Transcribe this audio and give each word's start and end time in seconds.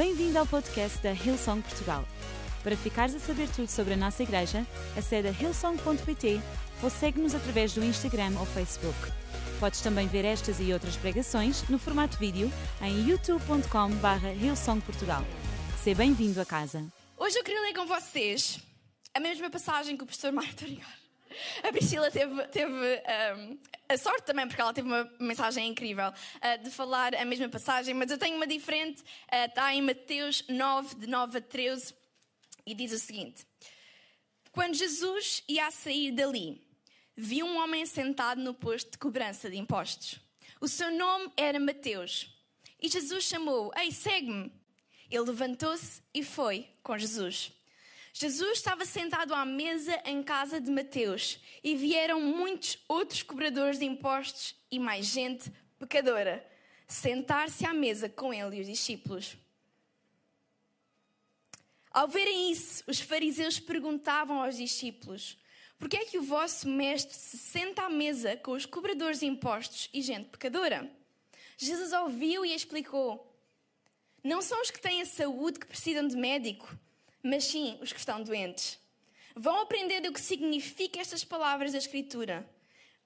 Bem-vindo 0.00 0.38
ao 0.38 0.46
podcast 0.46 0.98
da 1.02 1.12
Hillsong 1.12 1.60
Portugal. 1.60 2.06
Para 2.62 2.74
ficares 2.74 3.14
a 3.14 3.18
saber 3.18 3.50
tudo 3.50 3.68
sobre 3.68 3.92
a 3.92 3.96
nossa 3.98 4.22
igreja, 4.22 4.66
acede 4.96 5.28
a 5.28 5.30
hillsong.pt 5.30 6.40
ou 6.82 6.88
segue-nos 6.88 7.34
através 7.34 7.74
do 7.74 7.84
Instagram 7.84 8.32
ou 8.38 8.46
Facebook. 8.46 8.96
Podes 9.60 9.82
também 9.82 10.08
ver 10.08 10.24
estas 10.24 10.58
e 10.58 10.72
outras 10.72 10.96
pregações 10.96 11.68
no 11.68 11.78
formato 11.78 12.16
vídeo 12.16 12.50
em 12.80 13.10
youtube.com.br 13.10 14.26
hillsongportugal. 14.42 15.22
Seja 15.84 15.98
bem-vindo 15.98 16.40
a 16.40 16.46
casa. 16.46 16.82
Hoje 17.18 17.38
eu 17.38 17.44
queria 17.44 17.60
ler 17.60 17.74
com 17.74 17.84
vocês 17.84 18.58
a 19.12 19.20
mesma 19.20 19.50
passagem 19.50 19.98
que 19.98 20.02
o 20.02 20.06
professor 20.06 20.32
Marta 20.32 20.64
Rigar. 20.64 20.99
A 21.62 21.72
Priscila 21.72 22.10
teve, 22.10 22.42
teve 22.48 22.72
um, 22.72 23.58
a 23.88 23.96
sorte 23.96 24.24
também, 24.24 24.46
porque 24.46 24.60
ela 24.60 24.72
teve 24.72 24.88
uma 24.88 25.10
mensagem 25.18 25.68
incrível, 25.68 26.08
uh, 26.08 26.62
de 26.62 26.70
falar 26.70 27.14
a 27.14 27.24
mesma 27.24 27.48
passagem, 27.48 27.94
mas 27.94 28.10
eu 28.10 28.18
tenho 28.18 28.36
uma 28.36 28.46
diferente, 28.46 29.02
uh, 29.02 29.46
está 29.46 29.74
em 29.74 29.82
Mateus 29.82 30.44
9, 30.48 30.96
de 30.96 31.06
9 31.06 31.38
a 31.38 31.40
13, 31.40 31.94
e 32.66 32.74
diz 32.74 32.92
o 32.92 32.98
seguinte: 32.98 33.46
Quando 34.52 34.74
Jesus 34.74 35.42
ia 35.48 35.70
sair 35.70 36.12
dali, 36.12 36.60
viu 37.16 37.46
um 37.46 37.58
homem 37.58 37.84
sentado 37.86 38.40
no 38.40 38.54
posto 38.54 38.92
de 38.92 38.98
cobrança 38.98 39.50
de 39.50 39.56
impostos. 39.56 40.18
O 40.60 40.68
seu 40.68 40.90
nome 40.90 41.32
era 41.36 41.58
Mateus. 41.58 42.34
E 42.80 42.88
Jesus 42.88 43.24
chamou: 43.24 43.72
Ei, 43.76 43.90
segue-me. 43.90 44.52
Ele 45.10 45.22
levantou-se 45.22 46.02
e 46.14 46.22
foi 46.22 46.68
com 46.82 46.96
Jesus. 46.96 47.52
Jesus 48.20 48.58
estava 48.58 48.84
sentado 48.84 49.32
à 49.32 49.46
mesa 49.46 49.98
em 50.04 50.22
casa 50.22 50.60
de 50.60 50.70
Mateus 50.70 51.40
e 51.64 51.74
vieram 51.74 52.20
muitos 52.20 52.76
outros 52.86 53.22
cobradores 53.22 53.78
de 53.78 53.86
impostos 53.86 54.54
e 54.70 54.78
mais 54.78 55.06
gente 55.06 55.50
pecadora 55.78 56.46
sentar-se 56.86 57.64
à 57.64 57.72
mesa 57.72 58.10
com 58.10 58.34
ele 58.34 58.58
e 58.58 58.60
os 58.60 58.66
discípulos. 58.66 59.38
Ao 61.90 62.06
verem 62.06 62.52
isso, 62.52 62.84
os 62.86 63.00
fariseus 63.00 63.58
perguntavam 63.58 64.42
aos 64.42 64.58
discípulos: 64.58 65.38
Por 65.78 65.88
que 65.88 65.96
é 65.96 66.04
que 66.04 66.18
o 66.18 66.22
vosso 66.22 66.68
mestre 66.68 67.16
se 67.16 67.38
senta 67.38 67.84
à 67.84 67.88
mesa 67.88 68.36
com 68.36 68.52
os 68.52 68.66
cobradores 68.66 69.20
de 69.20 69.24
impostos 69.24 69.88
e 69.94 70.02
gente 70.02 70.28
pecadora? 70.28 70.92
Jesus 71.56 71.90
ouviu 71.94 72.44
e 72.44 72.54
explicou: 72.54 73.34
Não 74.22 74.42
são 74.42 74.60
os 74.60 74.70
que 74.70 74.78
têm 74.78 75.00
a 75.00 75.06
saúde 75.06 75.58
que 75.58 75.66
precisam 75.66 76.06
de 76.06 76.16
médico 76.18 76.68
mas 77.22 77.44
sim 77.44 77.78
os 77.80 77.92
que 77.92 77.98
estão 77.98 78.22
doentes. 78.22 78.78
Vão 79.34 79.60
aprender 79.60 80.06
o 80.08 80.12
que 80.12 80.20
significa 80.20 81.00
estas 81.00 81.24
palavras 81.24 81.72
da 81.72 81.78
Escritura. 81.78 82.48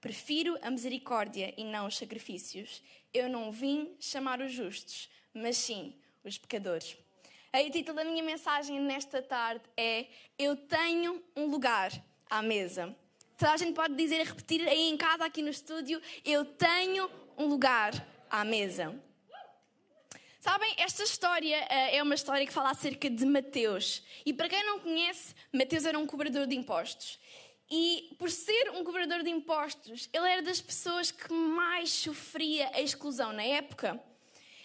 Prefiro 0.00 0.58
a 0.62 0.70
misericórdia 0.70 1.54
e 1.56 1.64
não 1.64 1.86
os 1.86 1.96
sacrifícios. 1.96 2.82
Eu 3.12 3.28
não 3.28 3.50
vim 3.50 3.94
chamar 4.00 4.40
os 4.40 4.52
justos, 4.52 5.08
mas 5.32 5.56
sim 5.56 5.94
os 6.22 6.38
pecadores. 6.38 6.96
Aí, 7.52 7.68
o 7.68 7.70
título 7.70 7.96
da 7.96 8.04
minha 8.04 8.22
mensagem 8.22 8.80
nesta 8.80 9.22
tarde 9.22 9.62
é 9.76 10.06
Eu 10.36 10.56
tenho 10.56 11.22
um 11.36 11.46
lugar 11.46 11.92
à 12.28 12.42
mesa. 12.42 12.94
Toda 13.38 13.52
a 13.52 13.56
gente 13.56 13.74
pode 13.74 13.94
dizer 13.94 14.20
e 14.20 14.24
repetir 14.24 14.66
aí 14.66 14.88
em 14.90 14.96
casa, 14.96 15.24
aqui 15.24 15.40
no 15.40 15.50
estúdio: 15.50 16.02
Eu 16.24 16.44
tenho 16.44 17.08
um 17.38 17.46
lugar 17.46 17.92
à 18.28 18.44
mesa. 18.44 19.00
Sabem, 20.44 20.74
esta 20.76 21.02
história 21.02 21.58
uh, 21.58 21.96
é 21.96 22.02
uma 22.02 22.14
história 22.14 22.46
que 22.46 22.52
fala 22.52 22.68
acerca 22.68 23.08
de 23.08 23.24
Mateus. 23.24 24.02
E 24.26 24.32
para 24.34 24.46
quem 24.46 24.62
não 24.62 24.78
conhece, 24.78 25.34
Mateus 25.50 25.86
era 25.86 25.98
um 25.98 26.06
cobrador 26.06 26.46
de 26.46 26.54
impostos. 26.54 27.18
E 27.70 28.14
por 28.18 28.30
ser 28.30 28.70
um 28.72 28.84
cobrador 28.84 29.22
de 29.22 29.30
impostos, 29.30 30.06
ele 30.12 30.28
era 30.28 30.42
das 30.42 30.60
pessoas 30.60 31.10
que 31.10 31.32
mais 31.32 31.88
sofria 31.90 32.70
a 32.74 32.82
exclusão 32.82 33.32
na 33.32 33.42
época. 33.42 33.98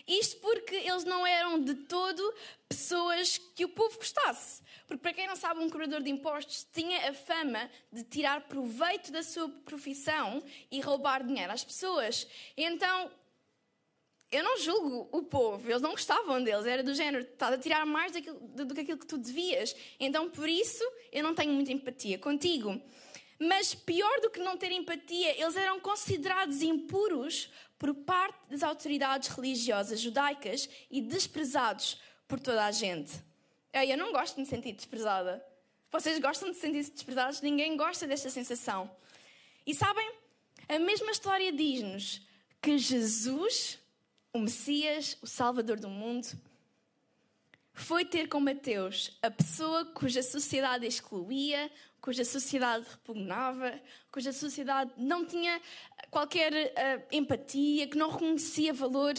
Isto 0.06 0.42
porque 0.42 0.76
eles 0.76 1.06
não 1.06 1.26
eram 1.26 1.64
de 1.64 1.74
todo 1.74 2.34
pessoas 2.68 3.38
que 3.38 3.64
o 3.64 3.70
povo 3.70 3.96
gostasse. 4.00 4.62
Porque, 4.86 5.02
para 5.02 5.14
quem 5.14 5.28
não 5.28 5.36
sabe, 5.38 5.62
um 5.62 5.70
cobrador 5.70 6.04
de 6.04 6.10
impostos 6.10 6.68
tinha 6.74 7.10
a 7.10 7.14
fama 7.14 7.72
de 7.90 8.04
tirar 8.04 8.42
proveito 8.42 9.14
da 9.14 9.24
sua 9.24 9.48
profissão 9.64 10.44
e 10.70 10.82
roubar 10.82 11.24
dinheiro 11.24 11.54
às 11.54 11.64
pessoas. 11.64 12.28
Então, 12.58 13.10
eu 14.32 14.44
não 14.44 14.58
julgo 14.58 15.10
o 15.12 15.24
povo, 15.24 15.70
eles 15.70 15.82
não 15.82 15.92
gostavam 15.92 16.44
deles, 16.44 16.66
era 16.66 16.84
do 16.84 16.94
género, 16.94 17.24
estás 17.24 17.54
a 17.54 17.58
tirar 17.58 17.86
mais 17.86 18.12
daquilo, 18.12 18.40
do 18.40 18.74
que 18.76 18.82
aquilo 18.82 18.98
que 19.00 19.08
tu 19.08 19.18
devias. 19.18 19.76
Então, 20.00 20.30
por 20.30 20.48
isso, 20.48 20.84
eu 21.12 21.24
não 21.24 21.34
tenho 21.34 21.52
muita 21.52 21.72
empatia 21.72 22.18
contigo. 22.20 22.80
Mas 23.40 23.74
pior 23.74 24.20
do 24.22 24.30
que 24.30 24.40
não 24.40 24.58
ter 24.58 24.72
empatia, 24.72 25.42
eles 25.42 25.56
eram 25.56 25.80
considerados 25.80 26.62
impuros 26.62 27.50
por 27.80 27.96
parte 27.96 28.50
das 28.50 28.62
autoridades 28.62 29.30
religiosas 29.30 30.00
judaicas 30.00 30.70
e 30.92 31.02
desprezados 31.02 32.00
por 32.28 32.40
toda 32.40 32.66
a 32.66 32.72
gente. 32.72 33.14
Eu 33.74 33.98
não 33.98 34.12
gosto 34.12 34.36
de 34.36 34.42
me 34.42 34.46
sentir 34.46 34.74
desprezada. 34.74 35.44
Vocês 35.92 36.20
gostam 36.20 36.50
de 36.50 36.56
se 36.56 36.62
sentir 36.62 36.92
desprezados? 36.92 37.42
Ninguém 37.42 37.76
gosta 37.78 38.06
desta 38.06 38.30
sensação. 38.30 38.92
E 39.66 39.74
sabem, 39.74 40.12
a 40.68 40.78
mesma 40.78 41.12
história 41.12 41.52
diz-nos 41.52 42.22
que 42.62 42.78
Jesus 42.78 43.80
o 44.34 44.40
Messias, 44.40 45.18
o 45.22 45.28
Salvador 45.28 45.80
do 45.80 45.90
mundo, 45.90 46.28
foi 47.74 48.04
ter 48.04 48.28
com 48.28 48.40
Mateus 48.40 49.18
a 49.22 49.32
pessoa 49.32 49.86
cuja 49.86 50.22
sociedade 50.22 50.86
excluía, 50.86 51.72
cuja 52.02 52.26
sociedade 52.26 52.86
repugnava, 52.90 53.80
cuja 54.12 54.34
sociedade 54.34 54.92
não 54.98 55.26
tinha 55.26 55.62
qualquer 56.12 56.54
uh, 56.54 57.06
empatia, 57.12 57.88
que 57.88 57.98
não 57.98 58.10
reconhecia 58.10 58.74
valor. 58.74 59.14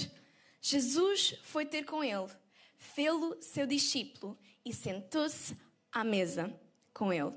Jesus 0.60 1.34
foi 1.42 1.65
ter 1.65 1.84
com 1.84 2.04
ele, 2.04 2.28
fê-lo 2.77 3.37
seu 3.41 3.66
discípulo 3.66 4.38
e 4.65 4.72
sentou-se 4.75 5.56
à 5.91 6.04
mesa 6.04 6.54
com 6.92 7.12
ele. 7.12 7.32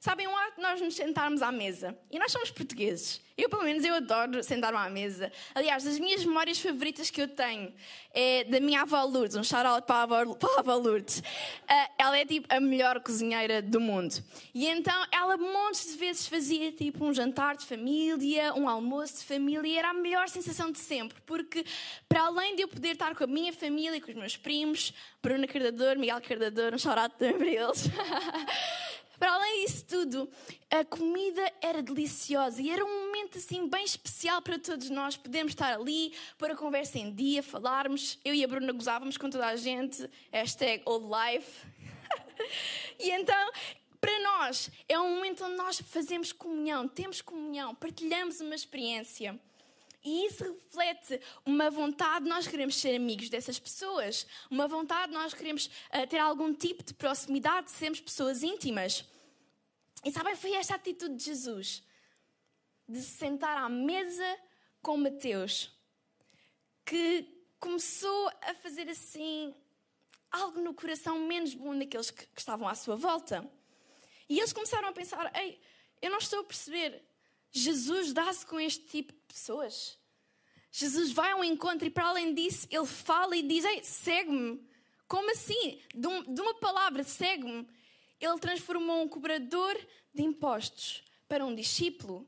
Sabem, 0.00 0.26
um 0.26 0.36
ato 0.36 0.60
nós 0.60 0.80
nos 0.80 0.96
sentarmos 0.96 1.42
à 1.42 1.52
mesa. 1.52 1.96
E 2.10 2.18
nós 2.18 2.32
somos 2.32 2.50
portugueses. 2.50 3.20
Eu, 3.38 3.48
pelo 3.48 3.62
menos, 3.62 3.84
eu 3.84 3.94
adoro 3.94 4.42
sentar-me 4.42 4.78
à 4.78 4.90
mesa. 4.90 5.32
Aliás, 5.54 5.84
das 5.84 5.98
minhas 5.98 6.24
memórias 6.24 6.58
favoritas 6.58 7.08
que 7.08 7.22
eu 7.22 7.28
tenho 7.28 7.72
é 8.12 8.44
da 8.44 8.60
minha 8.60 8.82
avó 8.82 9.02
Lourdes. 9.04 9.36
Um 9.36 9.44
shout-out 9.44 9.86
para, 9.86 10.00
a 10.00 10.60
avó 10.60 10.74
Lourdes. 10.76 11.20
Uh, 11.20 11.92
ela 11.98 12.18
é, 12.18 12.26
tipo, 12.26 12.46
a 12.52 12.60
melhor 12.60 13.00
cozinheira 13.00 13.62
do 13.62 13.80
mundo. 13.80 14.14
E 14.52 14.66
então, 14.66 15.06
ela 15.12 15.36
montes 15.36 15.92
de 15.92 15.96
vezes 15.96 16.26
fazia, 16.26 16.72
tipo, 16.72 17.04
um 17.04 17.14
jantar 17.14 17.56
de 17.56 17.64
família, 17.64 18.52
um 18.54 18.68
almoço 18.68 19.18
de 19.18 19.24
família. 19.24 19.66
E 19.66 19.78
era 19.78 19.90
a 19.90 19.94
melhor 19.94 20.28
sensação 20.28 20.70
de 20.70 20.78
sempre. 20.78 21.20
Porque, 21.24 21.64
para 22.08 22.22
além 22.26 22.56
de 22.56 22.62
eu 22.62 22.68
poder 22.68 22.94
estar 22.94 23.14
com 23.14 23.24
a 23.24 23.26
minha 23.28 23.52
família, 23.52 24.00
com 24.00 24.10
os 24.10 24.16
meus 24.16 24.36
primos, 24.36 24.92
Bruna 25.22 25.46
Cardador, 25.46 25.96
Miguel 25.96 26.20
Cardador, 26.20 26.74
um 26.74 26.78
shout-out 26.78 27.14
também 27.16 27.38
para 27.38 27.46
eles... 27.46 27.84
Para 29.22 29.34
além 29.34 29.64
disso 29.64 29.84
tudo, 29.84 30.28
a 30.68 30.84
comida 30.84 31.52
era 31.60 31.80
deliciosa 31.80 32.60
e 32.60 32.68
era 32.68 32.84
um 32.84 33.06
momento 33.06 33.38
assim 33.38 33.68
bem 33.68 33.84
especial 33.84 34.42
para 34.42 34.58
todos 34.58 34.90
nós. 34.90 35.16
Podemos 35.16 35.52
estar 35.52 35.72
ali, 35.72 36.12
pôr 36.36 36.50
a 36.50 36.56
conversa 36.56 36.98
em 36.98 37.14
dia, 37.14 37.40
falarmos. 37.40 38.18
Eu 38.24 38.34
e 38.34 38.42
a 38.42 38.48
Bruna 38.48 38.72
gozávamos 38.72 39.16
com 39.16 39.30
toda 39.30 39.46
a 39.46 39.54
gente. 39.54 40.10
Hashtag 40.32 40.82
old 40.86 41.06
life. 41.06 41.64
e 42.98 43.12
então, 43.12 43.52
para 44.00 44.18
nós, 44.22 44.68
é 44.88 44.98
um 44.98 45.14
momento 45.14 45.44
onde 45.44 45.54
nós 45.54 45.80
fazemos 45.80 46.32
comunhão, 46.32 46.88
temos 46.88 47.22
comunhão, 47.22 47.76
partilhamos 47.76 48.40
uma 48.40 48.56
experiência. 48.56 49.38
E 50.04 50.26
isso 50.26 50.42
reflete 50.42 51.20
uma 51.46 51.70
vontade 51.70 52.24
de 52.24 52.28
nós 52.28 52.48
queremos 52.48 52.74
ser 52.74 52.96
amigos 52.96 53.28
dessas 53.28 53.56
pessoas, 53.56 54.26
uma 54.50 54.66
vontade 54.66 55.12
de 55.12 55.16
nós 55.16 55.32
queremos 55.32 55.66
uh, 55.66 56.04
ter 56.08 56.18
algum 56.18 56.52
tipo 56.52 56.82
de 56.82 56.92
proximidade, 56.92 57.70
sermos 57.70 58.00
pessoas 58.00 58.42
íntimas. 58.42 59.04
E 60.04 60.10
sabem, 60.10 60.34
foi 60.34 60.52
esta 60.54 60.74
atitude 60.74 61.14
de 61.14 61.24
Jesus, 61.24 61.82
de 62.88 63.00
se 63.00 63.18
sentar 63.18 63.56
à 63.56 63.68
mesa 63.68 64.38
com 64.80 64.96
Mateus, 64.96 65.70
que 66.84 67.28
começou 67.60 68.28
a 68.40 68.54
fazer 68.54 68.88
assim 68.88 69.54
algo 70.30 70.60
no 70.60 70.74
coração 70.74 71.20
menos 71.20 71.54
bom 71.54 71.78
daqueles 71.78 72.10
que, 72.10 72.26
que 72.26 72.40
estavam 72.40 72.66
à 72.66 72.74
sua 72.74 72.96
volta. 72.96 73.48
E 74.28 74.38
eles 74.38 74.52
começaram 74.52 74.88
a 74.88 74.92
pensar: 74.92 75.30
ei, 75.36 75.60
eu 76.00 76.10
não 76.10 76.18
estou 76.18 76.40
a 76.40 76.44
perceber. 76.44 77.00
Jesus 77.52 78.12
dá-se 78.12 78.44
com 78.46 78.58
este 78.58 78.84
tipo 78.86 79.12
de 79.12 79.20
pessoas. 79.28 79.98
Jesus 80.72 81.12
vai 81.12 81.30
ao 81.32 81.44
encontro 81.44 81.86
e, 81.86 81.90
para 81.90 82.06
além 82.06 82.34
disso, 82.34 82.66
ele 82.70 82.86
fala 82.86 83.36
e 83.36 83.42
diz: 83.42 83.64
Ei, 83.64 83.84
segue-me. 83.84 84.66
Como 85.06 85.30
assim? 85.30 85.80
Um, 85.94 86.34
de 86.34 86.40
uma 86.40 86.54
palavra, 86.54 87.04
segue-me 87.04 87.68
ele 88.22 88.38
transformou 88.38 89.02
um 89.02 89.08
cobrador 89.08 89.76
de 90.14 90.22
impostos 90.22 91.02
para 91.28 91.44
um 91.44 91.54
discípulo. 91.54 92.26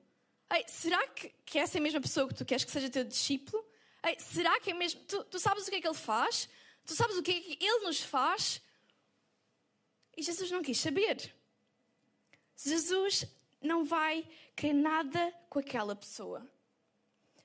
Ei, 0.53 0.65
será 0.67 1.07
que, 1.09 1.33
que 1.45 1.59
essa 1.59 1.79
é 1.79 1.81
a 1.81 1.83
mesma 1.83 2.01
pessoa 2.01 2.29
que 2.29 2.35
tu 2.35 2.45
queres 2.45 2.65
que 2.65 2.71
seja 2.71 2.91
teu 2.91 3.05
discípulo? 3.05 3.65
Ei, 4.05 4.17
será 4.19 4.59
que 4.61 4.71
é 4.71 4.75
mesmo. 4.75 5.01
Tu, 5.03 5.25
tu 5.25 5.39
sabes 5.39 5.67
o 5.67 5.71
que 5.71 5.77
é 5.77 5.81
que 5.81 5.87
ele 5.87 5.95
faz? 5.95 6.49
Tu 6.85 6.95
sabes 6.95 7.17
o 7.17 7.23
que 7.23 7.31
é 7.31 7.41
que 7.41 7.65
ele 7.65 7.85
nos 7.85 8.01
faz? 8.01 8.61
E 10.17 10.23
Jesus 10.23 10.51
não 10.51 10.63
quis 10.63 10.79
saber. 10.79 11.35
Jesus 12.57 13.25
não 13.61 13.85
vai 13.85 14.27
querer 14.55 14.75
nada 14.75 15.33
com 15.49 15.59
aquela 15.59 15.97
pessoa. 15.97 16.47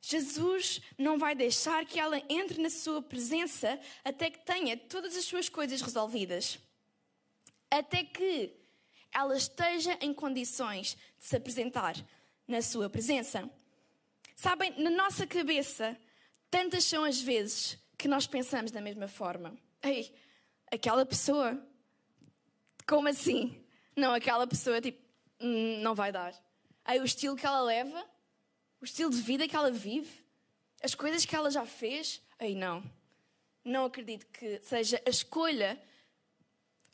Jesus 0.01 0.81
não 0.97 1.17
vai 1.17 1.35
deixar 1.35 1.85
que 1.85 1.99
ela 1.99 2.21
entre 2.29 2.61
na 2.61 2.69
sua 2.69 3.01
presença 3.01 3.79
até 4.03 4.29
que 4.29 4.45
tenha 4.45 4.77
todas 4.77 5.15
as 5.15 5.25
suas 5.25 5.49
coisas 5.49 5.81
resolvidas. 5.81 6.59
Até 7.69 8.03
que 8.03 8.55
ela 9.11 9.35
esteja 9.35 9.97
em 10.01 10.13
condições 10.13 10.97
de 11.17 11.25
se 11.25 11.35
apresentar 11.35 11.95
na 12.47 12.61
sua 12.61 12.89
presença. 12.89 13.49
Sabem, 14.35 14.73
na 14.81 14.89
nossa 14.89 15.27
cabeça, 15.27 15.97
tantas 16.49 16.83
são 16.85 17.03
as 17.03 17.21
vezes 17.21 17.77
que 17.97 18.07
nós 18.07 18.25
pensamos 18.25 18.71
da 18.71 18.81
mesma 18.81 19.07
forma. 19.07 19.57
Ei, 19.83 20.13
aquela 20.71 21.05
pessoa, 21.05 21.61
como 22.87 23.07
assim? 23.07 23.63
Não, 23.95 24.13
aquela 24.13 24.47
pessoa, 24.47 24.79
tipo, 24.79 24.99
hum, 25.39 25.79
não 25.81 25.93
vai 25.93 26.11
dar. 26.11 26.33
Ei, 26.87 26.99
o 26.99 27.05
estilo 27.05 27.35
que 27.35 27.45
ela 27.45 27.61
leva, 27.61 28.03
o 28.81 28.85
estilo 28.85 29.09
de 29.09 29.21
vida 29.21 29.47
que 29.47 29.55
ela 29.55 29.69
vive, 29.69 30.25
as 30.81 30.95
coisas 30.95 31.25
que 31.25 31.35
ela 31.35 31.51
já 31.51 31.65
fez, 31.65 32.21
ei, 32.39 32.55
não. 32.55 32.83
Não 33.63 33.85
acredito 33.85 34.25
que 34.27 34.61
seja 34.63 35.01
a 35.05 35.09
escolha 35.09 35.79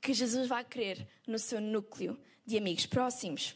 que 0.01 0.13
Jesus 0.13 0.47
vai 0.47 0.63
querer 0.63 1.07
no 1.27 1.39
seu 1.39 1.59
núcleo 1.59 2.19
de 2.45 2.57
amigos 2.57 2.85
próximos. 2.85 3.55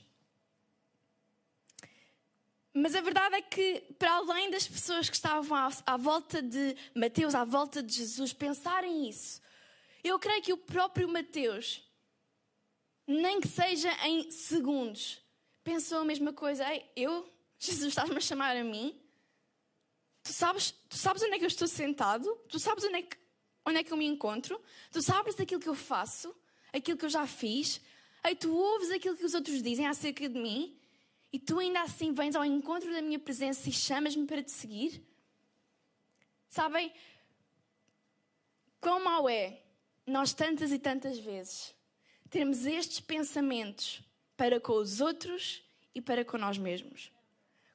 Mas 2.74 2.96
a 2.96 3.02
verdade 3.02 3.36
é 3.36 3.42
que, 3.42 3.82
para 3.98 4.14
além 4.14 4.50
das 4.52 4.68
pessoas 4.68 5.10
que 5.10 5.16
estavam 5.16 5.58
à, 5.86 5.98
volta 5.98 6.42
de 6.42 6.76
Mateus, 6.96 7.36
à 7.36 7.44
volta 7.44 7.82
de 7.82 7.94
Jesus, 7.94 8.32
pensarem 8.32 9.10
isso, 9.10 9.42
eu 10.04 10.18
creio 10.20 10.42
que 10.42 10.54
o 10.54 10.58
próprio 10.58 11.08
Mateus, 11.08 11.84
nem 13.06 13.42
que 13.42 13.48
seja 13.48 13.92
em 14.06 14.30
segundos, 14.32 15.20
pensou 15.64 16.00
a 16.00 16.06
mesma 16.06 16.32
coisa. 16.32 16.72
Ei, 16.72 16.90
eu, 16.96 17.30
Jesus, 17.58 17.90
estás-me 17.90 18.18
a 18.18 18.22
chamar 18.22 18.56
a 18.56 18.64
mim? 18.64 18.98
Tu 20.24 20.32
sabes, 20.32 20.72
tu 20.88 20.96
sabes 20.96 21.24
onde 21.24 21.34
é 21.34 21.40
que 21.40 21.46
eu 21.46 21.50
estou 21.50 21.68
sentado? 21.68 22.34
Tu 22.48 22.60
sabes 22.60 22.84
onde 22.84 22.98
é, 22.98 23.02
que, 23.02 23.18
onde 23.66 23.80
é 23.80 23.84
que 23.84 23.92
eu 23.92 23.98
me 23.98 24.06
encontro? 24.06 24.62
Tu 24.92 25.02
sabes 25.02 25.40
aquilo 25.40 25.62
que 25.62 25.70
eu 25.70 25.76
faço? 25.76 26.36
Aquilo 26.74 26.98
que 26.98 27.06
eu 27.06 27.10
já 27.10 27.26
fiz? 27.28 27.82
Ei, 28.24 28.36
tu 28.36 28.54
ouves 28.54 28.92
aquilo 28.92 29.16
que 29.16 29.26
os 29.26 29.34
outros 29.34 29.62
dizem 29.62 29.88
acerca 29.88 30.28
de 30.28 30.40
mim? 30.40 30.78
E 31.32 31.40
tu 31.40 31.60
ainda 31.60 31.82
assim 31.82 32.14
vens 32.14 32.36
ao 32.36 32.44
encontro 32.44 32.92
da 32.92 33.02
minha 33.02 33.20
presença 33.20 33.70
e 33.70 33.72
chamas-me 33.72 34.26
para 34.26 34.42
te 34.42 34.52
seguir? 34.52 35.02
Sabem, 36.50 36.92
quão 38.82 39.04
mau 39.04 39.30
é 39.30 39.62
nós 40.06 40.34
tantas 40.34 40.72
e 40.72 40.80
tantas 40.80 41.20
vezes 41.20 41.76
termos 42.30 42.66
estes 42.66 43.00
pensamentos 43.00 44.02
para 44.36 44.60
com 44.60 44.74
os 44.74 45.02
outros 45.02 45.64
e 45.94 46.02
para 46.02 46.24
com 46.24 46.38
nós 46.38 46.58
mesmos. 46.58 47.12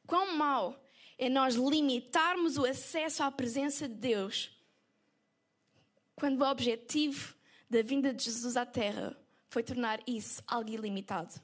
Quão 0.07 0.37
mau 0.37 0.83
é 1.19 1.29
nós 1.29 1.55
limitarmos 1.55 2.57
o 2.57 2.65
acesso 2.65 3.23
à 3.23 3.31
presença 3.31 3.89
de 3.89 3.95
Deus 3.95 4.51
quando 6.17 6.41
o 6.41 6.49
objetivo 6.49 7.35
da 7.69 7.83
vinda 7.83 8.13
de 8.13 8.25
Jesus 8.25 8.57
à 8.57 8.65
Terra 8.65 9.17
foi 9.49 9.63
tornar 9.63 10.01
isso 10.07 10.43
algo 10.47 10.71
ilimitado. 10.71 11.41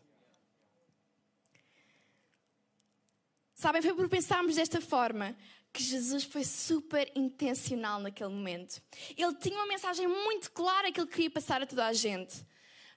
Sabem, 3.55 3.82
foi 3.82 3.94
por 3.94 4.08
pensarmos 4.08 4.56
desta 4.56 4.81
forma 4.81 5.37
que 5.72 5.82
Jesus 5.82 6.25
foi 6.25 6.44
super 6.44 7.11
intencional 7.14 8.00
naquele 8.00 8.31
momento. 8.31 8.81
Ele 9.17 9.34
tinha 9.34 9.56
uma 9.56 9.67
mensagem 9.67 10.08
muito 10.08 10.50
clara 10.50 10.90
que 10.90 11.00
ele 11.00 11.06
queria 11.06 11.31
passar 11.31 11.62
a 11.62 11.67
toda 11.67 11.87
a 11.87 11.93
gente. 11.93 12.44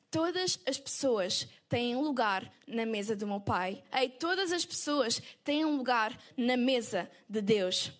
Todas 0.10 0.60
as 0.66 0.78
pessoas 0.78 1.48
têm 1.68 1.96
lugar 1.96 2.52
na 2.68 2.86
mesa 2.86 3.16
do 3.16 3.28
meu 3.28 3.42
Pai. 3.42 3.84
Ei, 3.92 4.10
todas 4.10 4.52
as 4.52 4.64
pessoas 4.64 5.22
têm 5.44 5.66
lugar 5.66 6.18
na 6.38 6.56
mesa 6.56 7.10
de 7.28 7.42
Deus. 7.42 7.92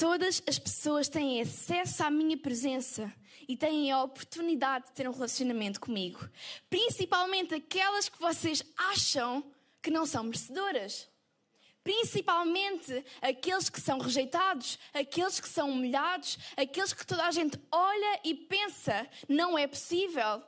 Todas 0.00 0.42
as 0.46 0.58
pessoas 0.58 1.10
têm 1.10 1.42
acesso 1.42 2.02
à 2.02 2.10
minha 2.10 2.34
presença 2.34 3.14
e 3.46 3.54
têm 3.54 3.92
a 3.92 4.02
oportunidade 4.02 4.86
de 4.86 4.92
ter 4.92 5.06
um 5.06 5.12
relacionamento 5.12 5.78
comigo. 5.78 6.26
Principalmente 6.70 7.54
aquelas 7.54 8.08
que 8.08 8.18
vocês 8.18 8.62
acham 8.78 9.44
que 9.82 9.90
não 9.90 10.06
são 10.06 10.24
merecedoras. 10.24 11.06
Principalmente 11.84 13.04
aqueles 13.20 13.68
que 13.68 13.78
são 13.78 13.98
rejeitados, 13.98 14.78
aqueles 14.94 15.38
que 15.38 15.46
são 15.46 15.70
humilhados, 15.70 16.38
aqueles 16.56 16.94
que 16.94 17.06
toda 17.06 17.26
a 17.26 17.30
gente 17.30 17.60
olha 17.70 18.20
e 18.24 18.34
pensa 18.34 19.06
não 19.28 19.58
é 19.58 19.66
possível. 19.66 20.42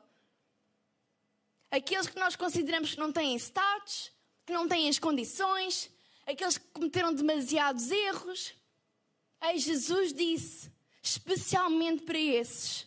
Aqueles 1.70 2.06
que 2.06 2.18
nós 2.18 2.36
consideramos 2.36 2.94
que 2.94 3.00
não 3.00 3.12
têm 3.12 3.36
status, 3.36 4.10
que 4.46 4.52
não 4.54 4.66
têm 4.66 4.88
as 4.88 4.98
condições, 4.98 5.90
aqueles 6.26 6.56
que 6.56 6.64
cometeram 6.68 7.12
demasiados 7.12 7.90
erros. 7.90 8.61
Ei, 9.42 9.58
Jesus 9.58 10.12
disse, 10.12 10.70
especialmente 11.02 12.04
para 12.04 12.18
esses, 12.18 12.86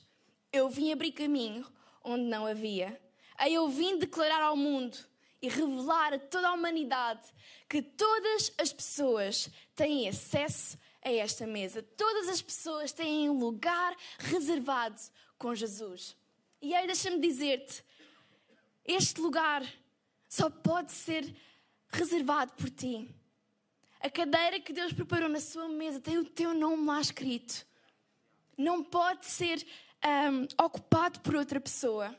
eu 0.53 0.69
vim 0.69 0.93
abrir 0.93 1.11
caminho 1.11 1.65
onde 2.01 2.23
não 2.23 2.45
havia. 2.45 3.01
Ei, 3.37 3.53
eu 3.53 3.67
vim 3.67 3.97
declarar 3.97 4.41
ao 4.41 4.55
mundo 4.55 4.97
e 5.41 5.49
revelar 5.49 6.13
a 6.13 6.19
toda 6.19 6.47
a 6.47 6.53
humanidade 6.53 7.27
que 7.67 7.81
todas 7.81 8.53
as 8.57 8.71
pessoas 8.71 9.49
têm 9.75 10.07
acesso 10.07 10.77
a 11.03 11.11
esta 11.11 11.45
mesa. 11.45 11.83
Todas 11.83 12.29
as 12.29 12.41
pessoas 12.41 12.93
têm 12.93 13.29
um 13.29 13.37
lugar 13.37 13.93
reservado 14.17 14.99
com 15.37 15.53
Jesus. 15.53 16.15
E 16.61 16.73
aí 16.73 16.87
deixa-me 16.87 17.19
dizer-te: 17.19 17.83
este 18.85 19.19
lugar 19.19 19.61
só 20.29 20.49
pode 20.49 20.93
ser 20.93 21.35
reservado 21.89 22.53
por 22.53 22.69
ti. 22.69 23.13
A 23.99 24.09
cadeira 24.09 24.59
que 24.59 24.73
Deus 24.73 24.93
preparou 24.93 25.29
na 25.29 25.39
sua 25.39 25.67
mesa 25.67 25.99
tem 25.99 26.17
o 26.17 26.25
teu 26.25 26.53
nome 26.53 26.85
lá 26.85 27.01
escrito. 27.01 27.65
Não 28.57 28.83
pode 28.83 29.25
ser 29.25 29.65
um, 30.05 30.63
ocupado 30.63 31.19
por 31.21 31.35
outra 31.35 31.59
pessoa. 31.59 32.15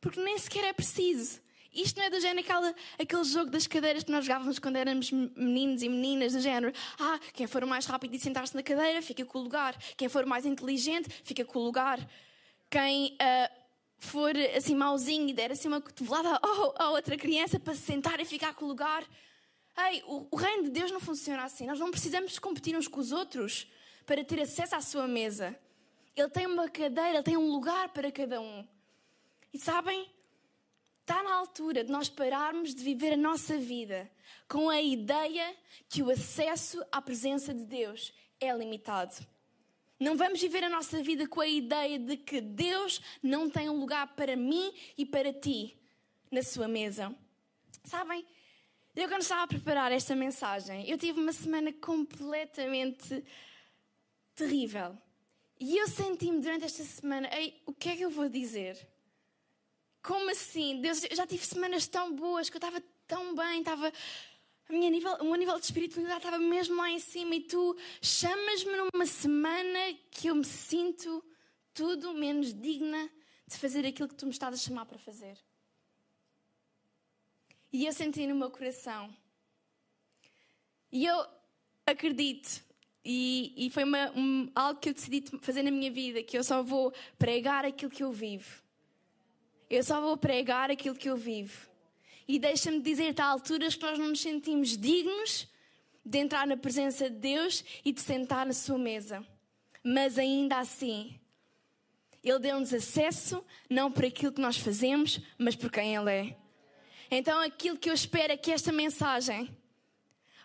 Porque 0.00 0.20
nem 0.20 0.36
sequer 0.38 0.64
é 0.64 0.72
preciso. 0.72 1.40
Isto 1.72 1.98
não 1.98 2.06
é 2.06 2.10
do 2.10 2.20
género 2.20 2.40
aquela, 2.40 2.74
aquele 2.98 3.24
jogo 3.24 3.50
das 3.50 3.66
cadeiras 3.66 4.04
que 4.04 4.10
nós 4.10 4.24
jogávamos 4.26 4.58
quando 4.58 4.76
éramos 4.76 5.10
meninos 5.10 5.82
e 5.82 5.88
meninas, 5.88 6.34
do 6.34 6.40
género. 6.40 6.72
Ah, 6.98 7.18
quem 7.32 7.46
for 7.46 7.64
mais 7.64 7.86
rápido 7.86 8.14
e 8.14 8.18
sentar-se 8.18 8.54
na 8.54 8.62
cadeira, 8.62 9.00
fica 9.00 9.24
com 9.24 9.38
o 9.38 9.42
lugar. 9.42 9.74
Quem 9.96 10.08
for 10.08 10.26
mais 10.26 10.44
inteligente, 10.44 11.08
fica 11.24 11.44
com 11.44 11.60
o 11.60 11.62
lugar. 11.62 11.98
Quem 12.68 13.12
uh, 13.14 13.62
for 13.98 14.34
assim 14.54 14.74
mauzinho 14.74 15.28
e 15.28 15.32
der 15.32 15.50
assim 15.52 15.68
uma 15.68 15.80
cotovelada 15.80 16.40
à 16.76 16.90
outra 16.90 17.16
criança 17.16 17.58
para 17.58 17.74
se 17.74 17.82
sentar 17.82 18.20
e 18.20 18.24
ficar 18.26 18.52
com 18.52 18.66
o 18.66 18.68
lugar. 18.68 19.02
Ei, 19.76 20.02
o, 20.06 20.28
o 20.30 20.36
reino 20.36 20.64
de 20.64 20.70
Deus 20.70 20.90
não 20.90 21.00
funciona 21.00 21.44
assim. 21.44 21.66
Nós 21.66 21.78
não 21.78 21.90
precisamos 21.90 22.38
competir 22.38 22.76
uns 22.76 22.88
com 22.88 23.00
os 23.00 23.12
outros 23.12 23.70
para 24.04 24.24
ter 24.24 24.40
acesso 24.40 24.76
à 24.76 24.80
sua 24.80 25.06
mesa. 25.06 25.58
Ele 26.14 26.28
tem 26.28 26.46
uma 26.46 26.68
cadeira, 26.68 27.18
ele 27.18 27.22
tem 27.22 27.36
um 27.36 27.50
lugar 27.50 27.88
para 27.88 28.12
cada 28.12 28.40
um. 28.40 28.66
E 29.52 29.58
sabem, 29.58 30.10
Está 31.02 31.20
na 31.20 31.34
altura 31.34 31.82
de 31.82 31.90
nós 31.90 32.08
pararmos 32.08 32.72
de 32.72 32.82
viver 32.82 33.14
a 33.14 33.16
nossa 33.16 33.58
vida 33.58 34.08
com 34.48 34.70
a 34.70 34.80
ideia 34.80 35.52
que 35.88 36.00
o 36.00 36.08
acesso 36.08 36.80
à 36.92 37.02
presença 37.02 37.52
de 37.52 37.64
Deus 37.64 38.12
é 38.40 38.56
limitado. 38.56 39.14
Não 39.98 40.16
vamos 40.16 40.40
viver 40.40 40.62
a 40.62 40.68
nossa 40.68 41.02
vida 41.02 41.26
com 41.26 41.40
a 41.40 41.46
ideia 41.46 41.98
de 41.98 42.16
que 42.16 42.40
Deus 42.40 43.00
não 43.20 43.50
tem 43.50 43.68
um 43.68 43.80
lugar 43.80 44.14
para 44.14 44.36
mim 44.36 44.72
e 44.96 45.04
para 45.04 45.32
ti 45.32 45.76
na 46.30 46.40
sua 46.40 46.68
mesa. 46.68 47.12
Sabem, 47.82 48.24
eu 48.94 49.08
quando 49.08 49.22
estava 49.22 49.42
a 49.42 49.46
preparar 49.46 49.90
esta 49.90 50.14
mensagem, 50.14 50.88
eu 50.88 50.98
tive 50.98 51.18
uma 51.18 51.32
semana 51.32 51.72
completamente 51.72 53.24
terrível. 54.34 54.96
E 55.58 55.78
eu 55.78 55.88
senti-me 55.88 56.40
durante 56.40 56.64
esta 56.64 56.84
semana, 56.84 57.28
ei, 57.32 57.62
o 57.66 57.72
que 57.72 57.88
é 57.88 57.96
que 57.96 58.02
eu 58.02 58.10
vou 58.10 58.28
dizer? 58.28 58.76
Como 60.02 60.30
assim? 60.30 60.80
Deus, 60.80 61.04
eu 61.04 61.16
já 61.16 61.26
tive 61.26 61.46
semanas 61.46 61.86
tão 61.86 62.14
boas 62.14 62.50
que 62.50 62.56
eu 62.56 62.58
estava 62.58 62.82
tão 63.06 63.34
bem, 63.34 63.60
estava. 63.60 63.92
A 64.68 64.72
minha 64.72 64.90
nível, 64.90 65.14
o 65.20 65.24
meu 65.24 65.36
nível 65.36 65.58
de 65.58 65.64
espiritualidade 65.64 66.18
estava 66.18 66.38
mesmo 66.38 66.76
lá 66.76 66.90
em 66.90 66.98
cima 66.98 67.34
e 67.34 67.40
tu 67.40 67.76
chamas-me 68.00 68.72
numa 68.76 69.06
semana 69.06 69.78
que 70.10 70.28
eu 70.28 70.34
me 70.34 70.44
sinto 70.44 71.24
tudo 71.74 72.12
menos 72.14 72.52
digna 72.52 73.08
de 73.46 73.56
fazer 73.56 73.86
aquilo 73.86 74.08
que 74.08 74.14
tu 74.14 74.26
me 74.26 74.32
estás 74.32 74.54
a 74.54 74.56
chamar 74.56 74.86
para 74.86 74.98
fazer. 74.98 75.38
E 77.72 77.86
eu 77.86 77.92
senti 77.92 78.26
no 78.26 78.34
meu 78.34 78.50
coração. 78.50 79.08
E 80.90 81.06
eu 81.06 81.26
acredito, 81.86 82.62
e, 83.04 83.54
e 83.56 83.70
foi 83.70 83.84
uma, 83.84 84.10
um, 84.10 84.50
algo 84.54 84.78
que 84.78 84.90
eu 84.90 84.94
decidi 84.94 85.24
fazer 85.40 85.62
na 85.62 85.70
minha 85.70 85.90
vida, 85.90 86.22
que 86.22 86.36
eu 86.36 86.44
só 86.44 86.62
vou 86.62 86.92
pregar 87.18 87.64
aquilo 87.64 87.90
que 87.90 88.02
eu 88.02 88.12
vivo. 88.12 88.62
Eu 89.70 89.82
só 89.82 90.00
vou 90.00 90.16
pregar 90.18 90.70
aquilo 90.70 90.94
que 90.94 91.08
eu 91.08 91.16
vivo. 91.16 91.66
E 92.28 92.38
deixa-me 92.38 92.80
dizer-te, 92.80 93.22
há 93.22 93.26
alturas 93.26 93.74
que 93.74 93.82
nós 93.82 93.98
não 93.98 94.08
nos 94.08 94.20
sentimos 94.20 94.76
dignos 94.76 95.48
de 96.04 96.18
entrar 96.18 96.46
na 96.46 96.56
presença 96.56 97.08
de 97.08 97.16
Deus 97.16 97.64
e 97.84 97.92
de 97.92 98.00
sentar 98.00 98.44
na 98.44 98.52
sua 98.52 98.76
mesa. 98.76 99.26
Mas 99.82 100.18
ainda 100.18 100.58
assim, 100.58 101.18
Ele 102.22 102.38
deu-nos 102.38 102.72
acesso, 102.72 103.42
não 103.68 103.90
por 103.90 104.04
aquilo 104.04 104.32
que 104.32 104.40
nós 104.40 104.58
fazemos, 104.58 105.20
mas 105.38 105.56
por 105.56 105.70
quem 105.70 105.96
Ele 105.96 106.10
é. 106.10 106.36
Então 107.14 107.38
aquilo 107.40 107.76
que 107.76 107.90
eu 107.90 107.94
espero 107.94 108.32
é 108.32 108.38
que 108.38 108.50
esta 108.50 108.72
mensagem 108.72 109.54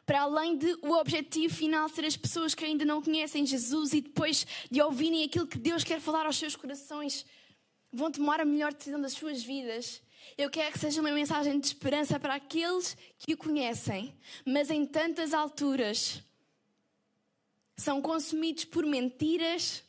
para 0.06 0.22
além 0.22 0.58
de 0.58 0.74
o 0.82 0.92
objetivo 1.00 1.54
final 1.54 1.88
ser 1.88 2.04
as 2.04 2.18
pessoas 2.18 2.54
que 2.54 2.66
ainda 2.66 2.84
não 2.84 3.02
conhecem 3.02 3.46
Jesus 3.46 3.94
e 3.94 4.02
depois 4.02 4.46
de 4.70 4.82
ouvirem 4.82 5.24
aquilo 5.24 5.48
que 5.48 5.58
Deus 5.58 5.86
quer 5.86 6.02
falar 6.02 6.26
aos 6.26 6.38
seus 6.38 6.58
corações, 6.58 7.26
vão 7.92 8.12
tomar 8.12 8.42
a 8.42 8.46
melhor 8.46 8.74
decisão 8.74 9.00
das 9.00 9.14
suas 9.14 9.44
vidas. 9.44 10.02
Eu 10.38 10.50
quero 10.50 10.74
que 10.74 10.80
seja 10.80 11.00
uma 11.00 11.12
mensagem 11.12 11.58
de 11.58 11.68
esperança 11.68 12.20
para 12.20 12.36
aqueles 12.36 12.98
que 13.18 13.34
o 13.34 13.38
conhecem, 13.38 14.14
mas 14.46 14.70
em 14.70 14.86
tantas 14.86 15.34
alturas 15.34 16.22
são 17.78 18.02
consumidos 18.02 18.66
por 18.66 18.86
mentiras 18.86 19.84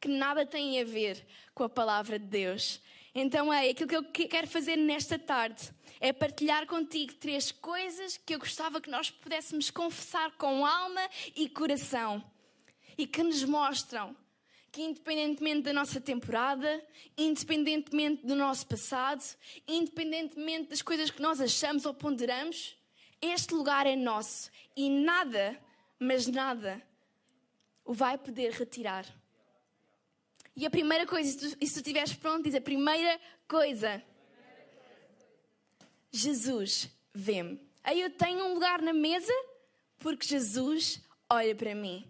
que 0.00 0.08
nada 0.08 0.46
têm 0.46 0.80
a 0.80 0.84
ver 0.84 1.26
com 1.54 1.64
a 1.64 1.68
palavra 1.68 2.18
de 2.18 2.26
Deus. 2.26 2.80
Então 3.14 3.52
é 3.52 3.68
aquilo 3.68 3.88
que 3.88 4.22
eu 4.22 4.28
quero 4.28 4.46
fazer 4.46 4.76
nesta 4.76 5.18
tarde 5.18 5.70
é 6.02 6.12
partilhar 6.12 6.66
contigo 6.66 7.14
três 7.14 7.52
coisas 7.52 8.16
que 8.16 8.34
eu 8.34 8.40
gostava 8.40 8.80
que 8.80 8.90
nós 8.90 9.08
pudéssemos 9.08 9.70
confessar 9.70 10.32
com 10.32 10.66
alma 10.66 11.00
e 11.36 11.48
coração 11.48 12.22
e 12.98 13.06
que 13.06 13.22
nos 13.22 13.44
mostram 13.44 14.14
que, 14.72 14.82
independentemente 14.82 15.62
da 15.62 15.72
nossa 15.72 16.00
temporada, 16.00 16.84
independentemente 17.16 18.26
do 18.26 18.34
nosso 18.34 18.66
passado, 18.66 19.22
independentemente 19.68 20.70
das 20.70 20.82
coisas 20.82 21.08
que 21.08 21.22
nós 21.22 21.40
achamos 21.40 21.86
ou 21.86 21.94
ponderamos, 21.94 22.76
este 23.20 23.54
lugar 23.54 23.86
é 23.86 23.94
nosso 23.94 24.50
e 24.76 24.90
nada, 24.90 25.56
mas 26.00 26.26
nada, 26.26 26.82
o 27.84 27.94
vai 27.94 28.18
poder 28.18 28.50
retirar. 28.50 29.06
E 30.56 30.66
a 30.66 30.70
primeira 30.70 31.06
coisa, 31.06 31.30
se 31.30 31.38
tu, 31.38 31.48
se 31.48 31.74
tu 31.74 31.76
estiveres 31.76 32.12
pronto, 32.12 32.42
diz 32.42 32.56
a 32.56 32.60
primeira 32.60 33.20
coisa: 33.46 34.02
Jesus 36.12 36.90
vê-me. 37.14 37.58
Aí 37.82 38.00
eu 38.00 38.10
tenho 38.10 38.44
um 38.44 38.54
lugar 38.54 38.82
na 38.82 38.92
mesa 38.92 39.32
porque 39.98 40.26
Jesus 40.26 41.00
olha 41.28 41.54
para 41.54 41.74
mim. 41.74 42.06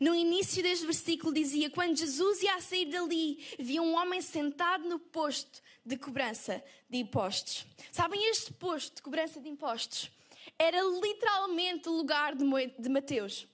No 0.00 0.14
início 0.14 0.62
deste 0.62 0.86
versículo 0.86 1.32
dizia: 1.32 1.70
Quando 1.70 1.96
Jesus 1.96 2.42
ia 2.42 2.60
sair 2.60 2.86
dali, 2.86 3.44
via 3.58 3.82
um 3.82 3.94
homem 3.94 4.20
sentado 4.20 4.88
no 4.88 4.98
posto 4.98 5.60
de 5.84 5.96
cobrança 5.96 6.62
de 6.88 6.98
impostos. 6.98 7.66
Sabem, 7.92 8.30
este 8.30 8.52
posto 8.52 8.96
de 8.96 9.02
cobrança 9.02 9.40
de 9.40 9.48
impostos 9.48 10.10
era 10.58 10.80
literalmente 10.82 11.88
o 11.88 11.92
lugar 11.92 12.34
de 12.34 12.88
Mateus. 12.88 13.46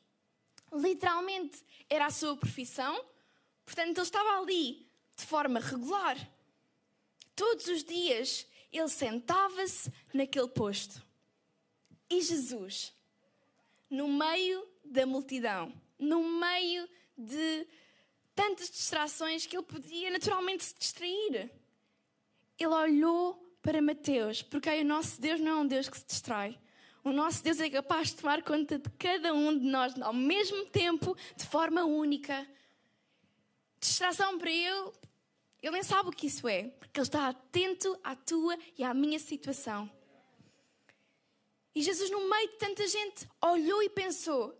Literalmente 0.72 1.62
era 1.88 2.06
a 2.06 2.10
sua 2.10 2.36
profissão, 2.36 3.04
portanto, 3.64 3.98
ele 3.98 4.00
estava 4.00 4.38
ali 4.38 4.86
de 5.16 5.24
forma 5.26 5.58
regular. 5.60 6.16
Todos 7.34 7.66
os 7.66 7.82
dias 7.82 8.46
ele 8.72 8.88
sentava-se 8.88 9.92
naquele 10.12 10.48
posto. 10.48 11.04
E 12.08 12.20
Jesus, 12.20 12.92
no 13.88 14.08
meio 14.08 14.66
da 14.84 15.06
multidão, 15.06 15.72
no 15.98 16.22
meio 16.22 16.88
de 17.16 17.66
tantas 18.34 18.70
distrações 18.70 19.46
que 19.46 19.56
ele 19.56 19.64
podia 19.64 20.10
naturalmente 20.10 20.64
se 20.64 20.74
distrair, 20.78 21.50
ele 22.58 22.74
olhou 22.74 23.34
para 23.62 23.82
Mateus, 23.82 24.42
porque 24.42 24.68
aí 24.68 24.82
o 24.82 24.86
nosso 24.86 25.20
Deus 25.20 25.40
não 25.40 25.52
é 25.52 25.56
um 25.56 25.66
Deus 25.66 25.88
que 25.88 25.98
se 25.98 26.06
distrai. 26.06 26.58
O 27.02 27.12
nosso 27.12 27.42
Deus 27.42 27.60
é 27.60 27.70
capaz 27.70 28.08
de 28.08 28.16
tomar 28.16 28.42
conta 28.42 28.78
de 28.78 28.90
cada 28.98 29.32
um 29.32 29.58
de 29.58 29.64
nós 29.64 29.98
ao 30.00 30.12
mesmo 30.12 30.66
tempo, 30.66 31.16
de 31.36 31.46
forma 31.46 31.84
única. 31.84 32.46
Distração 33.80 34.38
para 34.38 34.50
ele 34.50 34.92
ele 35.62 35.72
nem 35.72 35.82
sabe 35.82 36.08
o 36.08 36.12
que 36.12 36.26
isso 36.26 36.48
é, 36.48 36.64
porque 36.78 36.98
ele 36.98 37.06
está 37.06 37.28
atento 37.28 37.98
à 38.02 38.16
tua 38.16 38.58
e 38.78 38.82
à 38.82 38.94
minha 38.94 39.18
situação. 39.18 39.90
E 41.74 41.82
Jesus, 41.82 42.10
no 42.10 42.28
meio 42.28 42.48
de 42.48 42.56
tanta 42.56 42.86
gente, 42.86 43.28
olhou 43.42 43.82
e 43.82 43.90
pensou: 43.90 44.56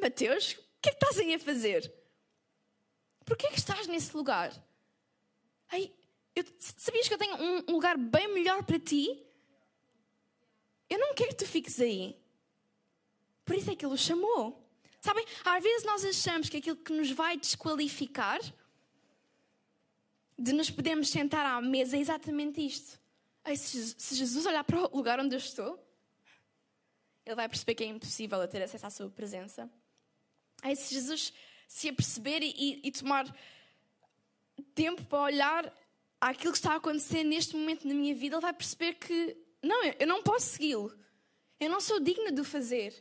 Mateus, 0.00 0.52
o 0.52 0.80
que 0.80 0.88
é 0.88 0.92
que 0.92 1.04
estás 1.04 1.18
aí 1.18 1.34
a 1.34 1.38
fazer? 1.38 1.92
Por 3.24 3.36
que 3.36 3.46
é 3.46 3.50
que 3.50 3.58
estás 3.58 3.86
nesse 3.86 4.16
lugar? 4.16 4.52
Ei, 5.72 5.94
eu, 6.34 6.44
sabias 6.58 7.08
que 7.08 7.14
eu 7.14 7.18
tenho 7.18 7.36
um 7.36 7.72
lugar 7.72 7.96
bem 7.96 8.28
melhor 8.28 8.62
para 8.64 8.78
ti? 8.78 9.24
Eu 10.90 10.98
não 10.98 11.14
quero 11.14 11.30
que 11.30 11.44
tu 11.44 11.46
fiques 11.46 11.80
aí. 11.80 12.18
Por 13.44 13.56
isso 13.56 13.70
é 13.70 13.76
que 13.76 13.84
ele 13.84 13.94
o 13.94 13.98
chamou. 13.98 14.62
Sabem, 15.00 15.24
às 15.44 15.62
vezes 15.62 15.84
nós 15.84 16.04
achamos 16.04 16.48
que 16.48 16.56
aquilo 16.56 16.76
que 16.76 16.92
nos 16.92 17.10
vai 17.10 17.36
desqualificar 17.36 18.40
de 20.38 20.52
nos 20.52 20.70
podermos 20.70 21.08
sentar 21.08 21.44
à 21.46 21.60
mesa 21.60 21.96
é 21.96 22.00
exatamente 22.00 22.64
isto. 22.64 23.00
Ei, 23.44 23.56
se 23.56 24.14
Jesus 24.14 24.46
olhar 24.46 24.64
para 24.64 24.78
o 24.78 24.96
lugar 24.96 25.20
onde 25.20 25.34
eu 25.34 25.38
estou, 25.38 25.78
ele 27.24 27.36
vai 27.36 27.48
perceber 27.48 27.74
que 27.74 27.84
é 27.84 27.86
impossível 27.86 28.40
eu 28.40 28.48
ter 28.48 28.62
acesso 28.62 28.86
à 28.86 28.90
sua 28.90 29.08
presença. 29.10 29.70
Ei, 30.62 30.74
se 30.76 30.94
Jesus 30.94 31.32
se 31.68 31.88
aperceber 31.88 32.42
e, 32.42 32.80
e 32.82 32.92
tomar 32.92 33.24
tempo 34.74 35.04
para 35.04 35.20
olhar 35.20 35.78
aquilo 36.20 36.52
que 36.52 36.58
está 36.58 36.72
a 36.72 36.76
acontecer 36.76 37.24
neste 37.24 37.56
momento 37.56 37.86
na 37.86 37.94
minha 37.94 38.14
vida, 38.14 38.36
ele 38.36 38.42
vai 38.42 38.52
perceber 38.52 38.94
que 38.94 39.36
não, 39.62 39.84
eu 39.84 40.06
não 40.06 40.22
posso 40.22 40.46
segui-lo. 40.46 40.92
Eu 41.58 41.70
não 41.70 41.80
sou 41.80 42.00
digna 42.00 42.30
de 42.30 42.40
o 42.40 42.44
fazer. 42.44 42.94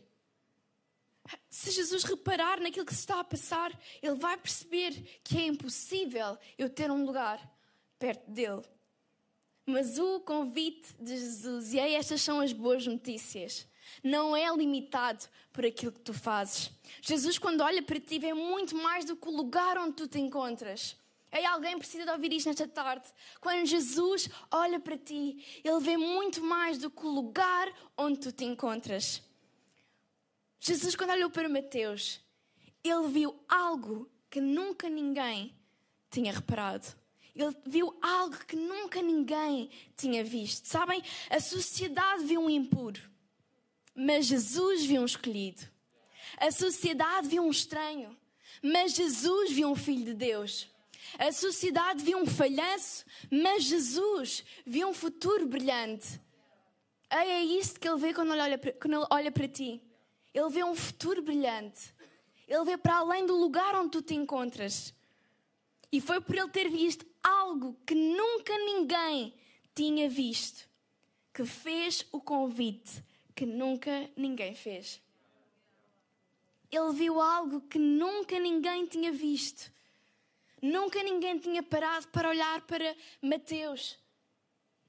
Se 1.50 1.72
Jesus 1.72 2.04
reparar 2.04 2.60
naquilo 2.60 2.86
que 2.86 2.94
se 2.94 3.02
está 3.02 3.20
a 3.20 3.24
passar, 3.24 3.72
ele 4.02 4.16
vai 4.16 4.38
perceber 4.38 5.22
que 5.24 5.38
é 5.38 5.46
impossível 5.46 6.38
eu 6.58 6.70
ter 6.70 6.92
um 6.92 7.06
lugar 7.06 7.40
perto 7.98 8.30
dele. 8.30 8.62
Mas 9.66 9.98
o 9.98 10.20
convite 10.20 10.94
de 11.00 11.18
Jesus, 11.18 11.74
e 11.74 11.80
aí 11.80 11.96
estas 11.96 12.22
são 12.22 12.42
as 12.42 12.52
boas 12.52 12.86
notícias, 12.86 13.66
não 14.04 14.36
é 14.36 14.54
limitado 14.54 15.26
por 15.54 15.66
aquilo 15.66 15.94
que 15.94 16.02
tu 16.02 16.14
fazes. 16.14 16.70
Jesus, 17.02 17.38
quando 17.38 17.62
olha 17.62 17.82
para 17.82 18.00
ti, 18.00 18.20
vê 18.20 18.34
muito 18.34 18.76
mais 18.76 19.06
do 19.06 19.16
que 19.16 19.28
o 19.28 19.32
lugar 19.32 19.78
onde 19.78 19.94
tu 19.94 20.08
te 20.08 20.20
encontras. 20.20 20.98
Aí 21.32 21.46
alguém 21.46 21.78
precisa 21.78 22.06
de 22.06 22.12
ouvir 22.12 22.34
isto 22.34 22.48
nesta 22.48 22.68
tarde. 22.68 23.08
Quando 23.40 23.66
Jesus 23.66 24.30
olha 24.52 24.80
para 24.80 24.98
ti, 24.98 25.62
ele 25.64 25.80
vê 25.80 25.98
muito 25.98 26.44
mais 26.44 26.78
do 26.78 26.92
que 26.92 27.06
o 27.06 27.10
lugar 27.10 27.74
onde 27.98 28.20
tu 28.20 28.32
te 28.32 28.44
encontras. 28.46 29.22
Jesus, 30.66 30.96
quando 30.96 31.10
olhou 31.10 31.30
para 31.30 31.50
Mateus, 31.50 32.22
ele 32.82 33.10
viu 33.10 33.38
algo 33.50 34.10
que 34.30 34.40
nunca 34.40 34.90
ninguém 34.90 35.54
tinha 36.10 36.32
reparado. 36.32 36.88
Ele 37.36 37.54
viu 37.66 37.94
algo 38.02 38.38
que 38.46 38.56
nunca 38.56 39.02
ninguém 39.02 39.70
tinha 39.98 40.24
visto. 40.24 40.66
Sabem? 40.66 41.04
A 41.30 41.42
sociedade 41.42 42.24
viu 42.24 42.40
um 42.40 42.50
impuro, 42.50 43.02
mas 43.94 44.26
Jesus 44.26 44.86
viu 44.86 45.02
um 45.02 45.06
escolhido. 45.06 45.62
A 46.38 46.50
sociedade 46.50 47.28
viu 47.28 47.44
um 47.44 47.52
estranho, 47.52 48.18
mas 48.62 48.94
Jesus 48.94 49.52
viu 49.52 49.68
um 49.68 49.76
filho 49.76 50.06
de 50.06 50.14
Deus. 50.14 50.70
A 51.20 51.34
sociedade 51.34 52.02
viu 52.02 52.20
um 52.20 52.26
falhanço, 52.26 53.04
mas 53.30 53.66
Jesus 53.66 54.46
viu 54.66 54.88
um 54.88 54.94
futuro 54.94 55.46
brilhante. 55.46 56.22
É 57.10 57.42
isto 57.42 57.82
que 57.82 57.88
ele 57.88 58.00
vê 58.00 58.14
quando 58.14 58.32
ele 58.32 58.42
olha 58.42 58.58
para, 58.58 58.72
quando 58.72 58.94
ele 58.94 59.08
olha 59.12 59.32
para 59.32 59.48
ti. 59.50 59.82
Ele 60.34 60.50
vê 60.50 60.64
um 60.64 60.76
futuro 60.76 61.22
brilhante. 61.22 61.94
Ele 62.48 62.66
vê 62.66 62.78
para 62.78 62.98
além 62.98 63.26
do 63.26 63.36
lugar 63.36 63.76
onde 63.76 63.92
tu 63.92 64.02
te 64.02 64.16
encontras. 64.16 64.94
E 65.92 66.02
foi 66.02 66.20
por 66.20 66.36
ele 66.36 66.50
ter 66.50 66.70
visto 66.70 67.06
algo 67.22 67.78
que 67.86 67.94
nunca 67.94 68.58
ninguém 68.58 69.34
tinha 69.76 70.10
visto 70.10 70.68
que 71.34 71.46
fez 71.46 72.06
o 72.12 72.20
convite 72.20 73.04
que 73.36 73.46
nunca 73.46 74.10
ninguém 74.16 74.54
fez. 74.54 75.02
Ele 76.72 76.94
viu 76.94 77.20
algo 77.22 77.62
que 77.62 77.80
nunca 77.80 78.40
ninguém 78.40 78.86
tinha 78.86 79.12
visto. 79.12 79.72
Nunca 80.62 81.04
ninguém 81.04 81.38
tinha 81.40 81.62
parado 81.62 82.08
para 82.08 82.30
olhar 82.30 82.62
para 82.62 82.96
Mateus 83.22 83.98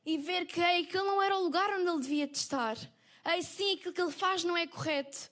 e 0.06 0.18
ver 0.18 0.46
que 0.46 0.60
ei, 0.60 0.88
não 0.92 1.20
era 1.20 1.36
o 1.36 1.42
lugar 1.42 1.70
onde 1.78 1.88
ele 1.88 2.00
devia 2.00 2.24
estar. 2.30 2.76
Ei, 3.24 3.42
sim, 3.42 3.74
aquilo 3.74 3.92
que 3.92 4.00
ele 4.00 4.12
faz 4.12 4.44
não 4.44 4.56
é 4.56 4.66
correto. 4.66 5.30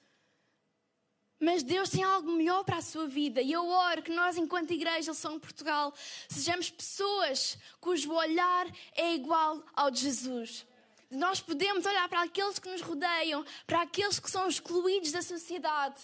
Mas 1.43 1.65
Deus 1.65 1.91
tem 1.91 2.05
algo 2.05 2.31
melhor 2.31 2.63
para 2.63 2.77
a 2.77 2.81
sua 2.81 3.09
vida. 3.09 3.43
E 3.43 3.51
eu 3.51 3.67
oro 3.67 4.01
que 4.01 4.13
nós, 4.13 4.37
enquanto 4.37 4.71
Igreja 4.71 5.13
São 5.13 5.41
Portugal, 5.41 5.93
sejamos 6.29 6.71
pessoas 6.71 7.59
cujo 7.81 8.13
olhar 8.13 8.65
é 8.95 9.13
igual 9.13 9.61
ao 9.75 9.91
de 9.91 10.03
Jesus. 10.03 10.65
Nós 11.11 11.41
podemos 11.41 11.85
olhar 11.85 12.09
para 12.09 12.23
aqueles 12.23 12.61
que 12.61 12.69
nos 12.69 12.81
rodeiam, 12.81 13.45
para 13.67 13.83
aqueles 13.83 14.21
que 14.21 14.31
são 14.31 14.47
excluídos 14.47 15.11
da 15.11 15.21
sociedade. 15.21 16.01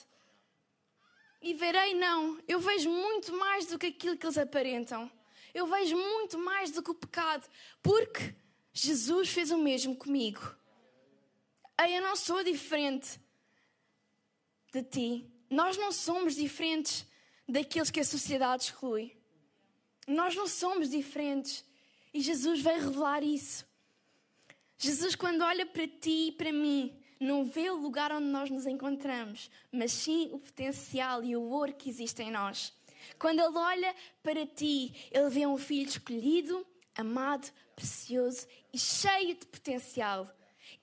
E 1.41 1.55
verei, 1.55 1.95
não, 1.95 2.37
eu 2.49 2.59
vejo 2.59 2.91
muito 2.91 3.33
mais 3.33 3.67
do 3.67 3.79
que 3.79 3.87
aquilo 3.87 4.17
que 4.17 4.27
eles 4.27 4.39
aparentam. 4.39 5.09
Eu 5.55 5.69
vejo 5.69 5.97
muito 5.97 6.37
mais 6.37 6.73
do 6.73 6.83
que 6.83 6.91
o 6.91 6.95
pecado. 6.95 7.49
Porque 7.81 8.35
Jesus 8.73 9.29
fez 9.29 9.53
o 9.53 9.59
mesmo 9.59 9.95
comigo. 9.95 10.53
Eu 11.79 12.03
não 12.03 12.17
sou 12.17 12.43
diferente 12.43 13.21
de 14.73 14.83
ti. 14.83 15.31
Nós 15.51 15.77
não 15.77 15.93
somos 15.93 16.35
diferentes 16.35 17.07
daqueles 17.49 17.91
que 17.91 18.01
a 18.01 18.05
sociedade 18.05 18.65
exclui. 18.65 19.17
Nós 20.07 20.35
não 20.35 20.47
somos 20.47 20.91
diferentes. 20.91 21.65
E 22.13 22.21
Jesus 22.21 22.61
veio 22.61 22.81
revelar 22.81 23.23
isso. 23.23 23.67
Jesus, 24.79 25.15
quando 25.15 25.43
olha 25.43 25.67
para 25.67 25.87
ti 25.87 26.29
e 26.29 26.33
para 26.33 26.53
mim, 26.53 26.97
não 27.19 27.45
vê 27.45 27.69
o 27.69 27.77
lugar 27.77 28.13
onde 28.13 28.27
nós 28.27 28.49
nos 28.49 28.65
encontramos, 28.65 29.51
mas 29.73 29.93
sim 29.93 30.31
o 30.33 30.39
potencial 30.39 31.25
e 31.25 31.37
o 31.37 31.43
ouro 31.43 31.75
que 31.75 31.91
existe 31.91 32.23
em 32.23 32.31
nós. 32.31 32.73
Quando 33.19 33.41
Ele 33.41 33.59
olha 33.59 33.95
para 34.23 34.47
ti, 34.47 34.95
Ele 35.11 35.29
vê 35.29 35.47
um 35.47 35.59
filho 35.59 35.89
escolhido, 35.89 36.65
amado, 36.95 37.51
precioso 37.75 38.47
e 38.73 38.79
cheio 38.79 39.35
de 39.35 39.47
potencial. 39.47 40.33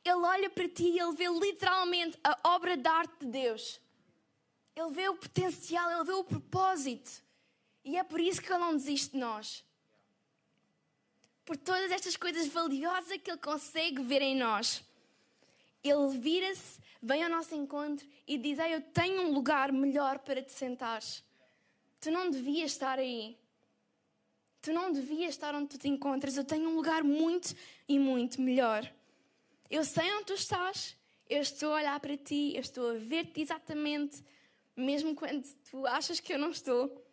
Ele 0.06 0.24
olha 0.24 0.50
para 0.52 0.70
ti 0.70 0.84
e 0.84 1.00
ele 1.00 1.16
vê 1.16 1.28
literalmente 1.28 2.16
a 2.24 2.38
obra 2.54 2.78
de 2.78 2.88
arte 2.88 3.22
de 3.22 3.26
Deus. 3.26 3.82
Ele 4.76 4.92
vê 4.92 5.10
o 5.10 5.16
potencial, 5.16 5.90
ele 5.90 6.04
vê 6.04 6.14
o 6.14 6.24
propósito. 6.24 7.24
E 7.84 7.98
é 7.98 8.04
por 8.04 8.20
isso 8.20 8.40
que 8.40 8.52
ele 8.52 8.60
não 8.60 8.76
desiste 8.76 9.14
de 9.14 9.18
nós. 9.18 9.66
Por 11.44 11.58
todas 11.58 11.92
estas 11.92 12.16
coisas 12.16 12.48
valiosas 12.48 13.18
que 13.18 13.32
ele 13.32 13.40
consegue 13.40 14.04
ver 14.04 14.22
em 14.22 14.36
nós. 14.36 14.84
Ele 15.84 16.18
vira-se, 16.18 16.80
vem 17.02 17.24
ao 17.24 17.30
nosso 17.30 17.56
encontro 17.56 18.08
e 18.28 18.38
diz: 18.38 18.60
Eu 18.60 18.82
tenho 18.82 19.24
um 19.24 19.32
lugar 19.32 19.72
melhor 19.72 20.20
para 20.20 20.42
te 20.42 20.52
sentares. 20.52 21.24
Tu 22.00 22.12
não 22.12 22.30
devias 22.30 22.72
estar 22.72 23.00
aí. 23.00 23.38
Tu 24.62 24.72
não 24.72 24.92
devias 24.92 25.32
estar 25.32 25.56
onde 25.56 25.70
tu 25.70 25.78
te 25.78 25.88
encontras. 25.88 26.38
Eu 26.38 26.44
tenho 26.44 26.70
um 26.70 26.76
lugar 26.76 27.04
muito 27.04 27.56
e 27.88 27.98
muito 27.98 28.42
melhor. 28.42 28.92
Eu 29.70 29.84
sei 29.84 30.12
onde 30.14 30.26
tu 30.26 30.34
estás. 30.34 30.96
Eu 31.30 31.42
estou 31.42 31.74
a 31.74 31.78
olhar 31.78 32.00
para 32.00 32.18
ti. 32.18 32.54
Eu 32.56 32.62
estou 32.62 32.92
a 32.92 32.98
ver-te 32.98 33.42
exatamente. 33.42 34.24
Mesmo 34.76 35.16
quando 35.16 35.44
tu 35.70 35.86
achas 35.88 36.20
que 36.20 36.34
eu 36.34 36.40
não 36.40 36.52
estou. 36.52 37.04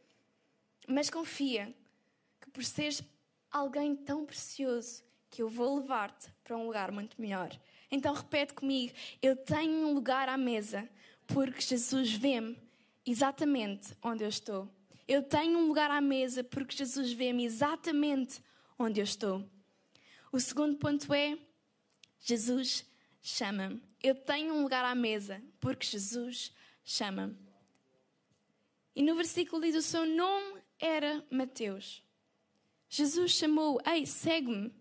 Mas 0.87 1.09
confia 1.09 1.75
que 2.41 2.51
por 2.51 2.65
seres 2.65 3.03
alguém 3.51 3.95
tão 3.95 4.25
precioso 4.25 5.03
que 5.31 5.43
eu 5.43 5.49
vou 5.49 5.79
levar-te 5.79 6.29
para 6.45 6.57
um 6.57 6.67
lugar 6.67 6.93
muito 6.93 7.21
melhor. 7.21 7.59
Então 7.91 8.13
repete 8.15 8.55
comigo: 8.55 8.95
eu 9.21 9.37
tenho 9.37 9.87
um 9.87 9.95
lugar 9.95 10.29
à 10.29 10.37
mesa 10.37 10.89
porque 11.27 11.61
Jesus 11.61 12.13
vê-me 12.13 12.59
exatamente 13.07 13.97
onde 14.03 14.25
eu 14.25 14.29
estou. 14.29 14.69
Eu 15.07 15.23
tenho 15.23 15.59
um 15.59 15.67
lugar 15.67 15.91
à 15.91 16.01
mesa 16.01 16.45
porque 16.45 16.77
Jesus 16.77 17.13
vê-me 17.13 17.45
exatamente 17.45 18.43
onde 18.79 19.01
eu 19.01 19.05
estou. 19.05 19.45
O 20.33 20.41
segundo 20.41 20.77
ponto 20.77 21.13
é: 21.13 21.39
Jesus 22.23 22.87
chama-me. 23.21 23.83
Eu 24.03 24.15
tenho 24.15 24.55
um 24.55 24.63
lugar 24.63 24.85
à 24.85 24.95
mesa 24.95 25.43
porque 25.61 25.87
Jesus 25.87 26.53
chama-me. 26.85 27.37
E 28.95 29.03
no 29.03 29.15
versículo 29.15 29.61
diz: 29.61 29.75
o 29.75 29.83
seu 29.83 30.07
nome 30.07 30.63
era 30.79 31.25
Mateus. 31.31 32.03
Jesus 32.89 33.33
chamou: 33.33 33.81
Ei, 33.85 34.07
segue-me. 34.07 34.73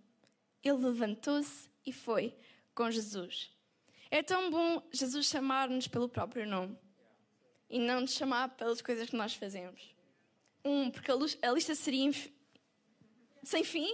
Ele 0.63 0.77
levantou-se 0.77 1.67
e 1.83 1.91
foi 1.91 2.35
com 2.75 2.89
Jesus. 2.91 3.51
É 4.11 4.21
tão 4.21 4.51
bom 4.51 4.87
Jesus 4.91 5.25
chamar-nos 5.25 5.87
pelo 5.87 6.07
próprio 6.07 6.45
nome 6.45 6.77
e 7.69 7.79
não 7.79 8.01
nos 8.01 8.13
chamar 8.13 8.49
pelas 8.49 8.81
coisas 8.81 9.09
que 9.09 9.15
nós 9.15 9.33
fazemos. 9.33 9.95
Um, 10.63 10.91
porque 10.91 11.11
a 11.11 11.51
lista 11.51 11.73
seria 11.73 12.11
sem 13.43 13.63
fim. 13.63 13.89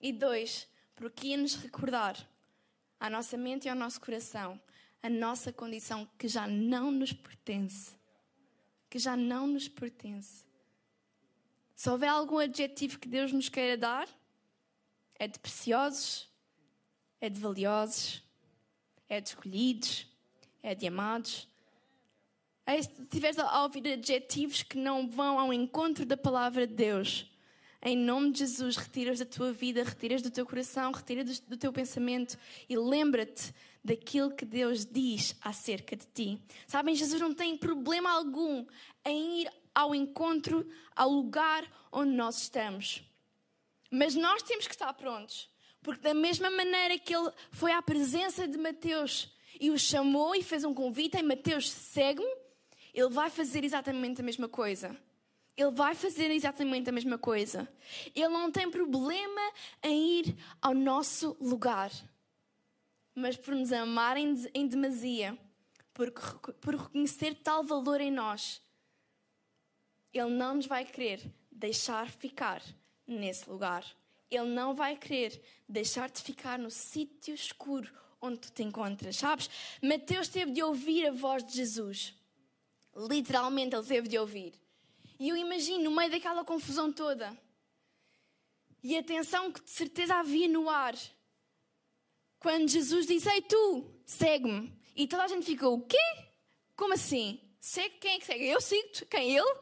E 0.00 0.12
dois, 0.12 0.68
porque 0.96 1.28
ia 1.28 1.36
nos 1.36 1.54
recordar 1.54 2.16
à 2.98 3.08
nossa 3.08 3.36
mente 3.36 3.66
e 3.66 3.68
ao 3.68 3.76
nosso 3.76 4.00
coração 4.00 4.60
a 5.02 5.08
nossa 5.08 5.52
condição 5.52 6.08
que 6.18 6.26
já 6.26 6.48
não 6.48 6.90
nos 6.90 7.12
pertence. 7.12 7.94
Que 8.90 8.98
já 8.98 9.16
não 9.16 9.46
nos 9.46 9.68
pertence. 9.68 10.44
Se 11.76 11.90
houver 11.90 12.08
algum 12.08 12.38
adjetivo 12.38 12.98
que 12.98 13.08
Deus 13.08 13.32
nos 13.32 13.48
queira 13.48 13.76
dar, 13.76 14.08
é 15.14 15.28
de 15.28 15.38
preciosos, 15.38 16.28
é 17.20 17.28
de 17.28 17.38
valiosos, 17.38 18.22
é 19.08 19.20
de 19.20 19.28
escolhidos, 19.28 20.06
é 20.62 20.74
de 20.74 20.86
amados. 20.86 21.46
Se 22.66 23.02
estiveres 23.02 23.38
a 23.38 23.62
ouvir 23.62 23.86
adjetivos 23.92 24.62
que 24.62 24.76
não 24.76 25.08
vão 25.08 25.38
ao 25.38 25.52
encontro 25.52 26.04
da 26.04 26.16
palavra 26.16 26.66
de 26.66 26.74
Deus, 26.74 27.30
em 27.86 27.96
nome 27.96 28.32
de 28.32 28.40
Jesus, 28.40 28.76
retiras 28.76 29.20
da 29.20 29.24
tua 29.24 29.52
vida, 29.52 29.84
retiras 29.84 30.20
do 30.20 30.28
teu 30.28 30.44
coração, 30.44 30.90
retiras 30.90 31.38
do 31.38 31.56
teu 31.56 31.72
pensamento 31.72 32.36
e 32.68 32.76
lembra-te 32.76 33.54
daquilo 33.84 34.34
que 34.34 34.44
Deus 34.44 34.84
diz 34.84 35.36
acerca 35.40 35.94
de 35.94 36.04
ti. 36.12 36.42
Sabem, 36.66 36.96
Jesus 36.96 37.20
não 37.20 37.32
tem 37.32 37.56
problema 37.56 38.10
algum 38.10 38.66
em 39.04 39.42
ir 39.42 39.52
ao 39.72 39.94
encontro, 39.94 40.68
ao 40.96 41.08
lugar 41.08 41.64
onde 41.92 42.10
nós 42.10 42.42
estamos. 42.42 43.04
Mas 43.88 44.16
nós 44.16 44.42
temos 44.42 44.66
que 44.66 44.74
estar 44.74 44.92
prontos, 44.94 45.48
porque 45.80 46.00
da 46.00 46.12
mesma 46.12 46.50
maneira 46.50 46.98
que 46.98 47.14
ele 47.14 47.30
foi 47.52 47.70
à 47.70 47.80
presença 47.80 48.48
de 48.48 48.58
Mateus 48.58 49.32
e 49.60 49.70
o 49.70 49.78
chamou 49.78 50.34
e 50.34 50.42
fez 50.42 50.64
um 50.64 50.74
convite 50.74 51.18
em 51.18 51.22
Mateus, 51.22 51.70
segue-me, 51.70 52.36
ele 52.92 53.10
vai 53.10 53.30
fazer 53.30 53.62
exatamente 53.62 54.20
a 54.20 54.24
mesma 54.24 54.48
coisa. 54.48 55.05
Ele 55.56 55.70
vai 55.70 55.94
fazer 55.94 56.30
exatamente 56.30 56.88
a 56.90 56.92
mesma 56.92 57.16
coisa. 57.16 57.66
Ele 58.14 58.28
não 58.28 58.50
tem 58.50 58.70
problema 58.70 59.52
em 59.82 60.20
ir 60.20 60.36
ao 60.60 60.74
nosso 60.74 61.36
lugar. 61.40 61.90
Mas 63.14 63.36
por 63.36 63.54
nos 63.54 63.72
amar 63.72 64.18
em 64.18 64.66
demasia, 64.68 65.38
por, 65.94 66.12
por 66.60 66.74
reconhecer 66.74 67.34
tal 67.36 67.64
valor 67.64 68.02
em 68.02 68.10
nós, 68.10 68.60
Ele 70.12 70.30
não 70.30 70.56
nos 70.56 70.66
vai 70.66 70.84
querer 70.84 71.22
deixar 71.50 72.10
ficar 72.10 72.62
nesse 73.06 73.48
lugar. 73.48 73.84
Ele 74.30 74.50
não 74.50 74.74
vai 74.74 74.96
querer 74.96 75.40
deixar-te 75.66 76.20
ficar 76.22 76.58
no 76.58 76.70
sítio 76.70 77.34
escuro 77.34 77.90
onde 78.20 78.38
tu 78.40 78.52
te 78.52 78.62
encontras, 78.62 79.16
sabes? 79.16 79.48
Mateus 79.82 80.28
teve 80.28 80.52
de 80.52 80.62
ouvir 80.62 81.06
a 81.06 81.12
voz 81.12 81.44
de 81.44 81.54
Jesus. 81.54 82.14
Literalmente 82.94 83.74
ele 83.74 83.86
teve 83.86 84.08
de 84.08 84.18
ouvir. 84.18 84.54
E 85.18 85.28
eu 85.28 85.36
imagino, 85.36 85.84
no 85.84 85.96
meio 85.96 86.10
daquela 86.10 86.44
confusão 86.44 86.92
toda, 86.92 87.36
e 88.82 88.96
a 88.96 89.02
tensão 89.02 89.50
que 89.50 89.62
de 89.62 89.70
certeza 89.70 90.16
havia 90.16 90.48
no 90.48 90.68
ar, 90.68 90.94
quando 92.38 92.68
Jesus 92.68 93.06
disse: 93.06 93.28
Ei, 93.28 93.42
tu, 93.42 93.90
segue-me. 94.04 94.72
E 94.94 95.06
toda 95.06 95.24
a 95.24 95.28
gente 95.28 95.46
ficou: 95.46 95.74
O 95.74 95.82
quê? 95.82 95.98
Como 96.76 96.94
assim? 96.94 97.40
Segue 97.58 97.98
quem 97.98 98.12
é 98.12 98.18
que 98.18 98.26
segue? 98.26 98.46
Eu 98.46 98.60
sigo-te. 98.60 99.06
Quem? 99.06 99.36
Ele? 99.36 99.58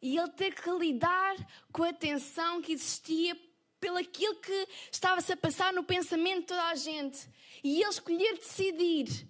E 0.00 0.16
ele 0.16 0.30
ter 0.30 0.54
que 0.54 0.70
lidar 0.70 1.36
com 1.70 1.82
a 1.82 1.92
tensão 1.92 2.62
que 2.62 2.72
existia 2.72 3.36
pelo 3.78 3.98
aquilo 3.98 4.36
que 4.36 4.68
estava-se 4.90 5.32
a 5.32 5.36
passar 5.36 5.72
no 5.72 5.84
pensamento 5.84 6.40
de 6.40 6.46
toda 6.46 6.64
a 6.64 6.74
gente. 6.74 7.28
E 7.62 7.80
ele 7.80 7.90
escolher 7.90 8.38
decidir 8.38 9.28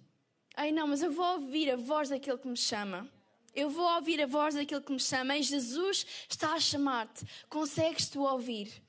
Ai 0.57 0.73
não, 0.73 0.87
mas 0.87 1.03
eu 1.03 1.11
vou 1.11 1.25
ouvir 1.41 1.71
a 1.71 1.77
voz 1.77 2.09
daquele 2.09 2.37
que 2.39 2.47
me 2.47 2.57
chama. 2.57 3.09
Eu 3.55 3.69
vou 3.69 3.85
ouvir 3.95 4.23
a 4.23 4.27
voz 4.27 4.55
daquele 4.55 4.81
que 4.81 4.93
me 4.93 5.01
chama. 5.01 5.37
E 5.37 5.43
Jesus 5.43 6.07
está 6.29 6.55
a 6.55 6.61
chamar-te. 6.61 7.25
Consegues 7.49 8.09
tu 8.09 8.23
ouvir? 8.23 8.83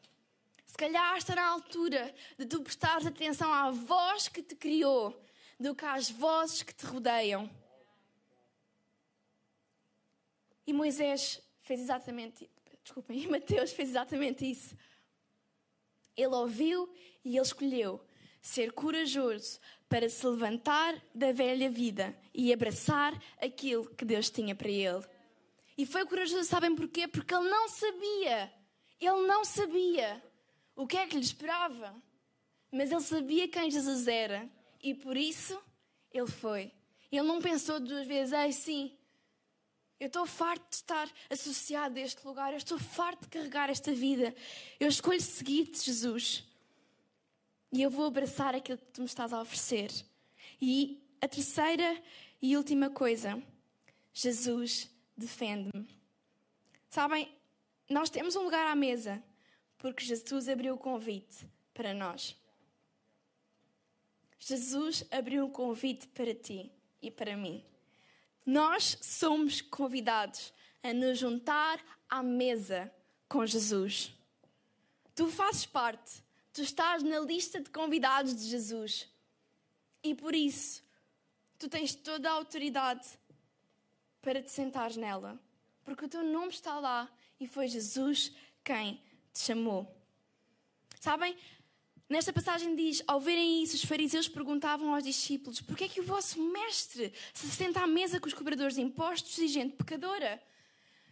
Se 0.65 0.77
calhar 0.77 1.17
está 1.17 1.35
na 1.35 1.47
altura 1.47 2.13
de 2.37 2.45
tu 2.45 2.61
prestares 2.61 3.05
atenção 3.05 3.51
à 3.51 3.71
voz 3.71 4.27
que 4.27 4.41
te 4.41 4.55
criou 4.55 5.19
do 5.59 5.75
que 5.75 5.85
às 5.85 6.09
vozes 6.09 6.63
que 6.63 6.73
te 6.73 6.85
rodeiam. 6.85 7.49
E 10.65 10.73
Moisés 10.73 11.41
fez 11.59 11.79
exatamente, 11.79 12.49
desculpem, 12.83 13.19
e 13.19 13.27
Mateus 13.29 13.71
fez 13.71 13.89
exatamente 13.89 14.49
isso. 14.49 14.75
Ele 16.15 16.33
ouviu 16.35 16.91
e 17.23 17.35
ele 17.35 17.45
escolheu 17.45 18.01
ser 18.41 18.71
corajoso 18.71 19.59
para 19.87 20.09
se 20.09 20.25
levantar 20.25 20.95
da 21.13 21.31
velha 21.31 21.69
vida 21.69 22.17
e 22.33 22.51
abraçar 22.51 23.13
aquilo 23.41 23.89
que 23.93 24.05
Deus 24.05 24.29
tinha 24.29 24.55
para 24.55 24.69
ele. 24.69 25.05
E 25.77 25.85
foi 25.85 26.05
corajoso, 26.05 26.43
sabem 26.43 26.75
porquê? 26.75 27.07
Porque 27.07 27.33
ele 27.33 27.49
não 27.49 27.67
sabia, 27.67 28.51
ele 28.99 29.27
não 29.27 29.43
sabia 29.43 30.23
o 30.75 30.87
que 30.87 30.97
é 30.97 31.07
que 31.07 31.15
lhe 31.15 31.23
esperava, 31.23 31.95
mas 32.71 32.91
ele 32.91 33.01
sabia 33.01 33.47
quem 33.47 33.69
Jesus 33.69 34.07
era 34.07 34.49
e 34.81 34.93
por 34.93 35.17
isso 35.17 35.61
ele 36.11 36.27
foi. 36.27 36.71
Ele 37.11 37.27
não 37.27 37.41
pensou 37.41 37.79
duas 37.79 38.07
vezes, 38.07 38.33
ai 38.33 38.53
sim, 38.53 38.97
eu 39.99 40.07
estou 40.07 40.25
farto 40.25 40.67
de 40.69 40.75
estar 40.77 41.11
associado 41.29 41.99
a 41.99 42.01
este 42.01 42.25
lugar, 42.25 42.53
eu 42.53 42.57
estou 42.57 42.79
farto 42.79 43.21
de 43.21 43.27
carregar 43.27 43.69
esta 43.69 43.93
vida, 43.93 44.33
eu 44.79 44.87
escolho 44.87 45.21
seguir-te, 45.21 45.85
Jesus. 45.85 46.43
E 47.71 47.81
eu 47.81 47.89
vou 47.89 48.05
abraçar 48.05 48.53
aquilo 48.53 48.77
que 48.77 48.91
tu 48.91 49.01
me 49.01 49.07
estás 49.07 49.31
a 49.31 49.41
oferecer. 49.41 49.91
E 50.61 51.01
a 51.21 51.27
terceira 51.27 52.01
e 52.41 52.57
última 52.57 52.89
coisa, 52.89 53.41
Jesus 54.13 54.89
defende-me. 55.15 55.87
Sabem, 56.89 57.31
nós 57.89 58.09
temos 58.09 58.35
um 58.35 58.43
lugar 58.43 58.67
à 58.67 58.75
mesa 58.75 59.23
porque 59.77 60.03
Jesus 60.03 60.49
abriu 60.49 60.75
o 60.75 60.77
convite 60.77 61.47
para 61.73 61.93
nós. 61.93 62.35
Jesus 64.39 65.05
abriu 65.11 65.45
um 65.45 65.49
convite 65.49 66.07
para 66.07 66.33
ti 66.33 66.71
e 67.01 67.09
para 67.09 67.37
mim. 67.37 67.63
Nós 68.45 68.97
somos 69.01 69.61
convidados 69.61 70.51
a 70.83 70.91
nos 70.93 71.19
juntar 71.19 71.79
à 72.09 72.23
mesa 72.23 72.91
com 73.29 73.45
Jesus. 73.45 74.11
Tu 75.15 75.27
fazes 75.27 75.65
parte 75.65 76.23
tu 76.53 76.61
estás 76.61 77.03
na 77.03 77.19
lista 77.19 77.59
de 77.59 77.69
convidados 77.69 78.35
de 78.35 78.43
Jesus. 78.43 79.07
E 80.03 80.15
por 80.15 80.35
isso, 80.35 80.83
tu 81.57 81.69
tens 81.69 81.95
toda 81.95 82.29
a 82.29 82.33
autoridade 82.33 83.07
para 84.21 84.41
te 84.41 84.51
sentares 84.51 84.97
nela. 84.97 85.39
Porque 85.83 86.05
o 86.05 86.09
teu 86.09 86.23
nome 86.23 86.49
está 86.49 86.79
lá 86.79 87.11
e 87.39 87.47
foi 87.47 87.67
Jesus 87.67 88.31
quem 88.63 89.01
te 89.33 89.39
chamou. 89.39 89.95
Sabem? 90.99 91.35
Nesta 92.07 92.33
passagem 92.33 92.75
diz: 92.75 93.01
Ao 93.07 93.19
verem 93.19 93.63
isso, 93.63 93.75
os 93.75 93.83
fariseus 93.83 94.27
perguntavam 94.27 94.93
aos 94.93 95.03
discípulos: 95.03 95.61
Por 95.61 95.75
que 95.75 95.85
é 95.85 95.87
que 95.87 96.01
o 96.01 96.03
vosso 96.03 96.41
mestre 96.51 97.13
se 97.33 97.49
senta 97.49 97.81
à 97.81 97.87
mesa 97.87 98.19
com 98.19 98.27
os 98.27 98.33
cobradores 98.33 98.75
de 98.75 98.81
impostos 98.81 99.37
e 99.37 99.47
gente 99.47 99.75
pecadora? 99.75 100.41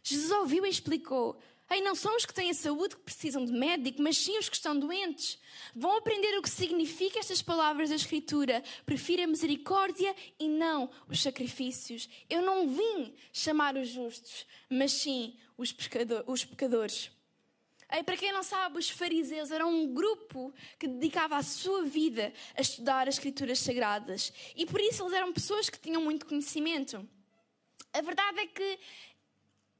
Jesus 0.03 0.31
ouviu 0.31 0.65
e 0.65 0.69
explicou: 0.69 1.41
Ei, 1.71 1.81
não 1.81 1.93
são 1.93 2.15
os 2.15 2.25
que 2.25 2.33
têm 2.33 2.49
a 2.49 2.53
saúde 2.53 2.95
que 2.95 3.03
precisam 3.03 3.45
de 3.45 3.51
médico, 3.51 4.01
mas 4.01 4.17
sim 4.17 4.37
os 4.39 4.49
que 4.49 4.55
estão 4.55 4.77
doentes. 4.77 5.37
Vão 5.75 5.97
aprender 5.97 6.35
o 6.37 6.41
que 6.41 6.49
significa 6.49 7.19
estas 7.19 7.43
palavras 7.43 7.89
da 7.89 7.95
Escritura. 7.95 8.63
Prefiro 8.85 9.23
a 9.23 9.27
misericórdia 9.27 10.15
e 10.39 10.47
não 10.47 10.89
os 11.07 11.21
sacrifícios. 11.21 12.09
Eu 12.27 12.41
não 12.41 12.67
vim 12.67 13.13
chamar 13.31 13.75
os 13.77 13.87
justos, 13.87 14.47
mas 14.67 14.93
sim 14.93 15.37
os, 15.55 15.75
os 16.25 16.45
pecadores. 16.45 17.11
Ei, 17.91 18.03
para 18.03 18.17
quem 18.17 18.31
não 18.31 18.43
sabe, 18.43 18.77
os 18.77 18.89
fariseus 18.89 19.51
eram 19.51 19.71
um 19.71 19.93
grupo 19.93 20.53
que 20.77 20.87
dedicava 20.87 21.37
a 21.37 21.43
sua 21.43 21.83
vida 21.83 22.31
a 22.55 22.61
estudar 22.61 23.07
as 23.07 23.15
Escrituras 23.15 23.59
Sagradas. 23.59 24.31
E 24.55 24.65
por 24.65 24.79
isso 24.79 25.03
eles 25.03 25.13
eram 25.13 25.33
pessoas 25.33 25.69
que 25.69 25.79
tinham 25.79 26.01
muito 26.01 26.25
conhecimento. 26.25 27.07
A 27.91 28.01
verdade 28.01 28.39
é 28.41 28.45
que 28.45 28.79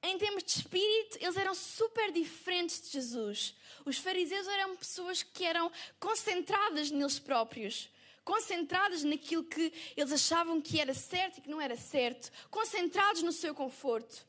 em 0.01 0.17
termos 0.17 0.43
de 0.43 0.51
espírito, 0.51 1.17
eles 1.19 1.35
eram 1.35 1.53
super 1.53 2.11
diferentes 2.11 2.81
de 2.81 2.91
Jesus. 2.91 3.55
Os 3.85 3.97
fariseus 3.97 4.47
eram 4.47 4.75
pessoas 4.77 5.23
que 5.23 5.43
eram 5.43 5.71
concentradas 5.99 6.89
neles 6.89 7.19
próprios, 7.19 7.89
concentradas 8.23 9.03
naquilo 9.03 9.43
que 9.43 9.73
eles 9.97 10.11
achavam 10.11 10.61
que 10.61 10.79
era 10.79 10.93
certo 10.93 11.39
e 11.39 11.41
que 11.41 11.49
não 11.49 11.59
era 11.59 11.75
certo, 11.75 12.31
concentrados 12.49 13.23
no 13.23 13.33
seu 13.33 13.53
conforto. 13.53 14.25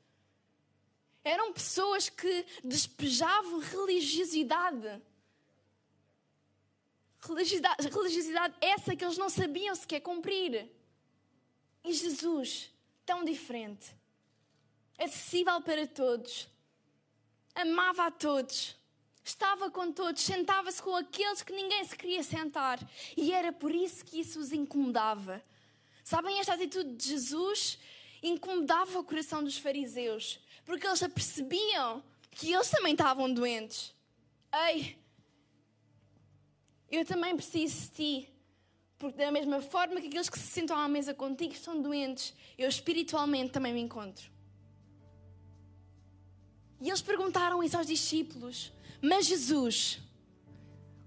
Eram 1.23 1.53
pessoas 1.53 2.09
que 2.09 2.47
despejavam 2.65 3.61
religiosidade. 3.61 5.01
Religiosidade, 7.21 7.89
religiosidade 7.89 8.55
essa 8.61 8.97
que 8.97 9.05
eles 9.05 9.19
não 9.19 9.29
sabiam 9.29 9.75
sequer 9.77 10.01
cumprir. 10.01 10.69
E 11.85 11.93
Jesus, 11.93 12.73
tão 13.05 13.23
diferente 13.25 14.00
acessível 15.01 15.61
para 15.61 15.87
todos, 15.87 16.49
amava 17.55 18.07
a 18.07 18.11
todos, 18.11 18.77
estava 19.25 19.71
com 19.71 19.93
todos, 19.93 20.23
sentava-se 20.23 20.83
com 20.83 20.95
aqueles 20.95 21.43
que 21.43 21.53
ninguém 21.53 21.85
se 21.85 21.97
queria 21.97 22.23
sentar 22.23 22.79
e 23.17 23.33
era 23.33 23.53
por 23.53 23.75
isso 23.75 24.05
que 24.05 24.21
isso 24.21 24.39
os 24.39 24.53
incomodava. 24.53 25.43
Sabem, 26.05 26.39
esta 26.39 26.55
atitude 26.55 26.97
de 26.97 27.09
Jesus 27.09 27.79
incomodava 28.23 28.99
o 28.99 29.05
coração 29.05 29.43
dos 29.43 29.59
fariseus, 29.59 30.41
porque 30.65 30.87
eles 30.87 31.03
apercebiam 31.03 32.03
que 32.31 32.53
eles 32.53 32.71
também 32.71 32.93
estavam 32.93 33.33
doentes. 33.33 33.95
Ei, 34.53 34.99
eu 36.91 37.05
também 37.05 37.37
preciso 37.37 37.83
de 37.83 37.91
ti. 37.91 38.29
Porque, 38.99 39.17
da 39.17 39.33
mesma 39.33 39.63
forma 39.63 39.99
que 39.99 40.09
aqueles 40.09 40.29
que 40.29 40.39
se 40.39 40.49
sentam 40.49 40.77
à 40.77 40.87
mesa 40.87 41.15
contigo 41.15 41.55
estão 41.55 41.81
doentes, 41.81 42.35
eu 42.59 42.69
espiritualmente 42.69 43.51
também 43.51 43.73
me 43.73 43.81
encontro. 43.81 44.31
E 46.81 46.89
eles 46.89 47.03
perguntaram 47.03 47.63
isso 47.63 47.77
aos 47.77 47.87
discípulos. 47.87 48.73
Mas 49.03 49.27
Jesus 49.27 50.01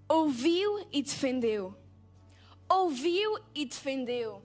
ouviu 0.08 0.88
e 0.92 1.02
defendeu. 1.02 1.76
Ouviu 2.70 3.40
e 3.54 3.66
defendeu. 3.66 4.44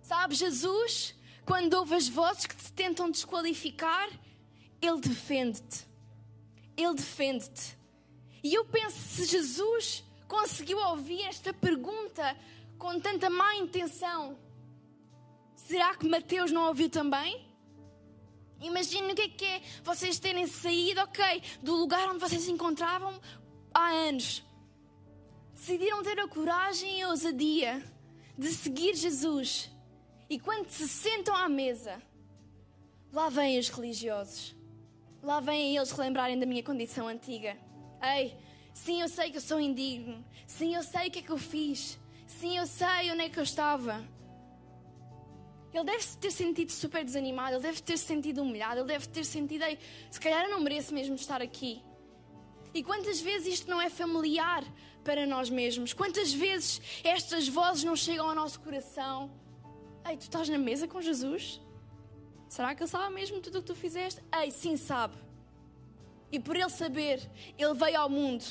Sabe, 0.00 0.34
Jesus, 0.34 1.14
quando 1.44 1.74
ouve 1.74 1.94
as 1.94 2.08
vozes 2.08 2.46
que 2.46 2.56
te 2.56 2.72
tentam 2.72 3.10
desqualificar, 3.10 4.08
Ele 4.80 5.00
defende-te. 5.00 5.86
Ele 6.76 6.94
defende-te. 6.94 7.76
E 8.42 8.54
eu 8.54 8.64
penso, 8.64 8.96
se 8.96 9.26
Jesus 9.26 10.04
conseguiu 10.26 10.78
ouvir 10.78 11.22
esta 11.22 11.52
pergunta 11.52 12.36
com 12.78 13.00
tanta 13.00 13.28
má 13.28 13.56
intenção, 13.56 14.38
será 15.56 15.94
que 15.96 16.08
Mateus 16.08 16.52
não 16.52 16.68
ouviu 16.68 16.88
também? 16.88 17.47
Imaginem 18.60 19.12
o 19.12 19.14
que 19.14 19.22
é 19.22 19.28
que 19.28 19.44
é 19.44 19.62
vocês 19.84 20.18
terem 20.18 20.46
saído, 20.46 21.00
ok, 21.02 21.42
do 21.62 21.74
lugar 21.76 22.08
onde 22.08 22.18
vocês 22.18 22.42
se 22.42 22.50
encontravam 22.50 23.20
há 23.72 23.90
anos. 23.90 24.44
Decidiram 25.54 26.02
ter 26.02 26.18
a 26.18 26.28
coragem 26.28 26.98
e 26.98 27.02
a 27.02 27.08
ousadia 27.08 27.82
de 28.36 28.48
seguir 28.48 28.94
Jesus. 28.94 29.70
E 30.28 30.38
quando 30.38 30.68
se 30.70 30.88
sentam 30.88 31.34
à 31.34 31.48
mesa, 31.48 32.02
lá 33.12 33.28
vêm 33.28 33.58
os 33.58 33.68
religiosos. 33.68 34.56
Lá 35.22 35.40
vêm 35.40 35.76
eles 35.76 35.90
relembrarem 35.90 36.38
da 36.38 36.46
minha 36.46 36.62
condição 36.62 37.08
antiga. 37.08 37.56
Ei, 38.02 38.36
sim, 38.72 39.00
eu 39.00 39.08
sei 39.08 39.30
que 39.30 39.38
eu 39.38 39.42
sou 39.42 39.58
indigno. 39.58 40.24
Sim, 40.46 40.74
eu 40.74 40.82
sei 40.82 41.08
o 41.08 41.10
que 41.10 41.18
é 41.20 41.22
que 41.22 41.30
eu 41.30 41.38
fiz. 41.38 41.98
Sim, 42.26 42.56
eu 42.56 42.66
sei 42.66 43.10
onde 43.10 43.22
é 43.22 43.28
que 43.28 43.38
eu 43.38 43.42
estava. 43.42 44.06
Ele 45.72 45.84
deve 45.84 46.04
ter 46.20 46.30
sentido 46.30 46.72
super 46.72 47.04
desanimado, 47.04 47.56
ele 47.56 47.62
deve 47.62 47.82
ter 47.82 47.98
sentido 47.98 48.42
humilhado, 48.42 48.80
ele 48.80 48.88
deve 48.88 49.06
ter 49.08 49.24
sentido, 49.24 49.64
Ei, 49.64 49.78
se 50.10 50.18
calhar 50.18 50.44
eu 50.44 50.50
não 50.50 50.60
mereço 50.60 50.94
mesmo 50.94 51.14
estar 51.14 51.42
aqui. 51.42 51.82
E 52.72 52.82
quantas 52.82 53.20
vezes 53.20 53.54
isto 53.54 53.70
não 53.70 53.80
é 53.80 53.90
familiar 53.90 54.64
para 55.04 55.26
nós 55.26 55.50
mesmos? 55.50 55.92
Quantas 55.92 56.32
vezes 56.32 56.80
estas 57.04 57.48
vozes 57.48 57.84
não 57.84 57.96
chegam 57.96 58.28
ao 58.28 58.34
nosso 58.34 58.60
coração? 58.60 59.30
Ei, 60.08 60.16
tu 60.16 60.22
estás 60.22 60.48
na 60.48 60.58
mesa 60.58 60.88
com 60.88 61.00
Jesus? 61.00 61.60
Será 62.48 62.74
que 62.74 62.82
ele 62.82 62.90
sabe 62.90 63.14
mesmo 63.14 63.40
tudo 63.40 63.58
o 63.58 63.60
que 63.62 63.66
tu 63.66 63.74
fizeste? 63.74 64.22
Ei, 64.40 64.50
sim, 64.50 64.76
sabe. 64.76 65.16
E 66.32 66.38
por 66.38 66.56
ele 66.56 66.70
saber, 66.70 67.20
ele 67.58 67.74
veio 67.74 68.00
ao 68.00 68.08
mundo 68.08 68.44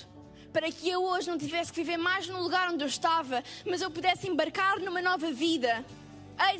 para 0.52 0.72
que 0.72 0.90
eu 0.90 1.04
hoje 1.04 1.30
não 1.30 1.38
tivesse 1.38 1.72
que 1.72 1.82
viver 1.84 1.98
mais 1.98 2.28
no 2.28 2.42
lugar 2.42 2.72
onde 2.72 2.84
eu 2.84 2.88
estava, 2.88 3.44
mas 3.66 3.82
eu 3.82 3.92
pudesse 3.92 4.28
embarcar 4.28 4.80
numa 4.80 5.02
nova 5.02 5.32
vida. 5.32 5.86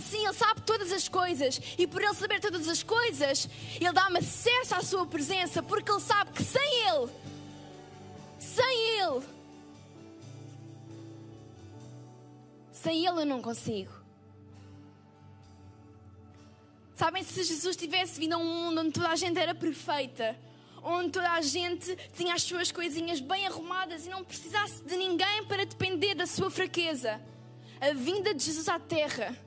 Sim, 0.08 0.26
Ele 0.26 0.34
sabe 0.34 0.62
todas 0.62 0.92
as 0.92 1.10
coisas. 1.10 1.60
E 1.78 1.86
por 1.86 2.02
Ele 2.02 2.14
saber 2.14 2.40
todas 2.40 2.68
as 2.68 2.82
coisas, 2.82 3.50
Ele 3.76 3.92
dá-me 3.92 4.20
acesso 4.20 4.74
à 4.74 4.82
Sua 4.82 5.06
presença, 5.06 5.62
porque 5.62 5.92
Ele 5.92 6.00
sabe 6.00 6.32
que 6.32 6.44
sem 6.44 6.88
Ele, 6.88 7.12
sem 8.40 9.02
Ele, 9.02 9.26
sem 12.72 13.06
Ele 13.06 13.22
eu 13.22 13.26
não 13.26 13.42
consigo. 13.42 13.92
Sabem, 16.96 17.22
se 17.22 17.44
Jesus 17.44 17.76
tivesse 17.76 18.20
vindo 18.20 18.34
a 18.34 18.38
um 18.38 18.46
mundo 18.46 18.82
onde 18.82 18.92
toda 18.92 19.10
a 19.10 19.16
gente 19.16 19.38
era 19.38 19.54
perfeita, 19.54 20.36
onde 20.82 21.12
toda 21.12 21.32
a 21.32 21.42
gente 21.42 21.96
tinha 22.16 22.34
as 22.34 22.44
suas 22.44 22.72
coisinhas 22.72 23.20
bem 23.20 23.46
arrumadas 23.46 24.08
e 24.08 24.10
não 24.10 24.24
precisasse 24.24 24.82
de 24.84 24.96
ninguém 24.96 25.44
para 25.46 25.66
depender 25.66 26.16
da 26.16 26.26
sua 26.26 26.50
fraqueza, 26.50 27.22
a 27.80 27.94
vinda 27.94 28.34
de 28.34 28.44
Jesus 28.44 28.68
à 28.68 28.80
Terra 28.80 29.47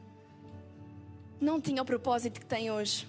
não 1.41 1.61
tinha 1.61 1.83
o 1.83 1.85
propósito 1.85 2.41
que 2.41 2.47
tem 2.47 2.71
hoje. 2.71 3.09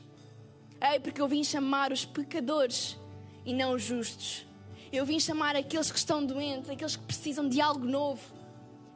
Ei, 0.81 0.99
porque 0.99 1.21
eu 1.21 1.27
vim 1.27 1.43
chamar 1.43 1.91
os 1.91 2.05
pecadores 2.05 2.97
e 3.45 3.53
não 3.53 3.73
os 3.73 3.83
justos. 3.83 4.45
Eu 4.91 5.05
vim 5.05 5.19
chamar 5.19 5.55
aqueles 5.55 5.91
que 5.91 5.97
estão 5.97 6.25
doentes, 6.25 6.69
aqueles 6.69 6.95
que 6.95 7.03
precisam 7.03 7.47
de 7.47 7.61
algo 7.61 7.85
novo 7.85 8.21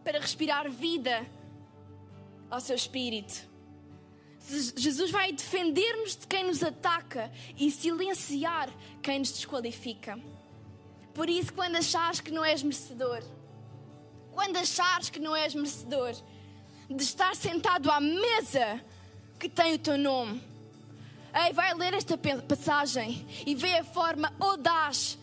para 0.03 0.19
respirar 0.19 0.69
vida 0.69 1.25
ao 2.49 2.59
seu 2.59 2.75
espírito. 2.75 3.47
Jesus 4.75 5.09
vai 5.09 5.31
defender-nos 5.31 6.15
de 6.15 6.27
quem 6.27 6.43
nos 6.43 6.61
ataca 6.61 7.31
e 7.57 7.71
silenciar 7.71 8.69
quem 9.01 9.19
nos 9.19 9.31
desqualifica. 9.31 10.19
Por 11.13 11.29
isso, 11.29 11.53
quando 11.53 11.77
achares 11.77 12.21
que 12.21 12.31
não 12.31 12.43
és 12.43 12.61
merecedor, 12.61 13.23
quando 14.33 14.57
achares 14.57 15.09
que 15.09 15.19
não 15.19 15.35
és 15.35 15.55
merecedor 15.55 16.13
de 16.89 17.03
estar 17.03 17.35
sentado 17.35 17.89
à 17.89 17.99
mesa 17.99 18.83
que 19.39 19.49
tem 19.49 19.75
o 19.75 19.79
teu 19.79 19.97
nome. 19.97 20.41
Ei, 21.33 21.51
vai 21.51 21.73
ler 21.73 21.93
esta 21.93 22.17
passagem 22.17 23.27
e 23.45 23.53
vê 23.55 23.79
a 23.79 23.83
forma 23.83 24.33
audaz 24.39 25.17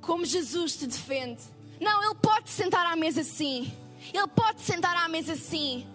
como 0.00 0.24
Jesus 0.24 0.76
te 0.76 0.86
defende. 0.86 1.42
Não, 1.80 2.04
Ele 2.04 2.14
pode 2.14 2.48
sentar 2.50 2.86
à 2.86 2.94
mesa 2.94 3.24
sim. 3.24 3.72
Ele 4.14 4.28
pode 4.28 4.60
sentar 4.60 4.96
à 4.96 5.08
mesa 5.08 5.34
sim. 5.34 5.86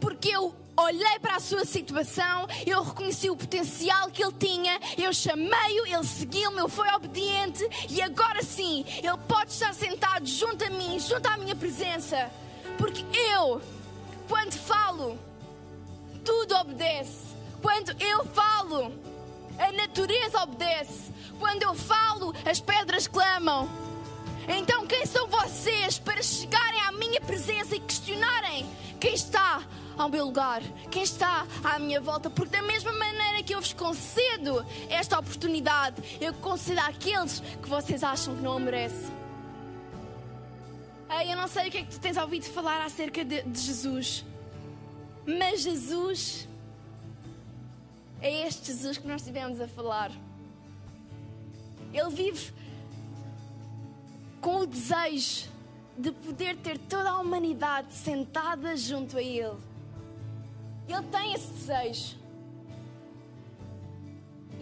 Porque 0.00 0.28
eu 0.28 0.54
olhei 0.76 1.18
para 1.20 1.36
a 1.36 1.40
sua 1.40 1.64
situação, 1.64 2.46
eu 2.66 2.82
reconheci 2.82 3.30
o 3.30 3.36
potencial 3.36 4.10
que 4.10 4.22
ele 4.24 4.32
tinha, 4.32 4.80
eu 4.98 5.12
chamei-o, 5.12 5.86
ele 5.86 6.04
seguiu-me, 6.04 6.58
ele 6.58 6.68
foi 6.68 6.88
obediente 6.88 7.62
e 7.90 8.00
agora 8.00 8.42
sim, 8.42 8.84
ele 8.98 9.16
pode 9.28 9.52
estar 9.52 9.74
sentado 9.74 10.26
junto 10.26 10.64
a 10.64 10.70
mim, 10.70 10.98
junto 10.98 11.26
à 11.28 11.36
minha 11.36 11.54
presença. 11.54 12.30
Porque 12.78 13.04
eu, 13.14 13.60
quando 14.28 14.52
falo, 14.52 15.18
tudo 16.24 16.54
obedece. 16.56 17.32
Quando 17.60 17.90
eu 18.00 18.24
falo, 18.26 18.92
a 19.58 19.72
natureza 19.72 20.42
obedece. 20.42 21.12
Quando 21.38 21.62
eu 21.62 21.74
falo, 21.74 22.34
as 22.44 22.60
pedras 22.60 23.06
clamam. 23.06 23.68
Então, 24.48 24.86
quem 24.86 25.06
são 25.06 25.28
vocês 25.28 25.98
para 25.98 26.22
chegarem 26.22 26.80
à 26.82 26.92
minha 26.92 27.20
presença 27.20 27.76
e 27.76 27.80
questionarem 27.80 28.66
quem 29.00 29.14
está 29.14 29.62
ao 29.96 30.08
meu 30.08 30.24
lugar, 30.24 30.62
quem 30.90 31.02
está 31.02 31.46
à 31.62 31.78
minha 31.78 32.00
volta? 32.00 32.28
Porque, 32.28 32.56
da 32.56 32.62
mesma 32.62 32.92
maneira 32.92 33.42
que 33.42 33.54
eu 33.54 33.60
vos 33.60 33.72
concedo 33.72 34.64
esta 34.88 35.18
oportunidade, 35.18 36.18
eu 36.20 36.32
concedo 36.34 36.80
àqueles 36.80 37.40
que 37.40 37.68
vocês 37.68 38.02
acham 38.02 38.34
que 38.34 38.42
não 38.42 38.56
a 38.56 38.60
merecem. 38.60 39.22
Ei, 41.20 41.32
eu 41.32 41.36
não 41.36 41.46
sei 41.46 41.68
o 41.68 41.70
que 41.70 41.78
é 41.78 41.82
que 41.82 41.90
tu 41.90 42.00
tens 42.00 42.16
ouvido 42.16 42.44
falar 42.44 42.80
acerca 42.84 43.24
de, 43.24 43.42
de 43.42 43.60
Jesus, 43.60 44.24
mas 45.26 45.62
Jesus 45.62 46.48
é 48.20 48.46
este 48.46 48.66
Jesus 48.66 48.98
que 48.98 49.06
nós 49.06 49.20
estivemos 49.20 49.60
a 49.60 49.68
falar. 49.68 50.10
Ele 51.92 52.10
vive 52.10 52.52
com 54.40 54.60
o 54.60 54.66
desejo 54.66 55.50
de 55.98 56.10
poder 56.10 56.56
ter 56.56 56.78
toda 56.78 57.10
a 57.10 57.18
humanidade 57.18 57.92
sentada 57.92 58.76
junto 58.76 59.18
a 59.18 59.22
Ele. 59.22 59.56
Ele 60.88 61.02
tem 61.10 61.34
esse 61.34 61.52
desejo. 61.52 62.16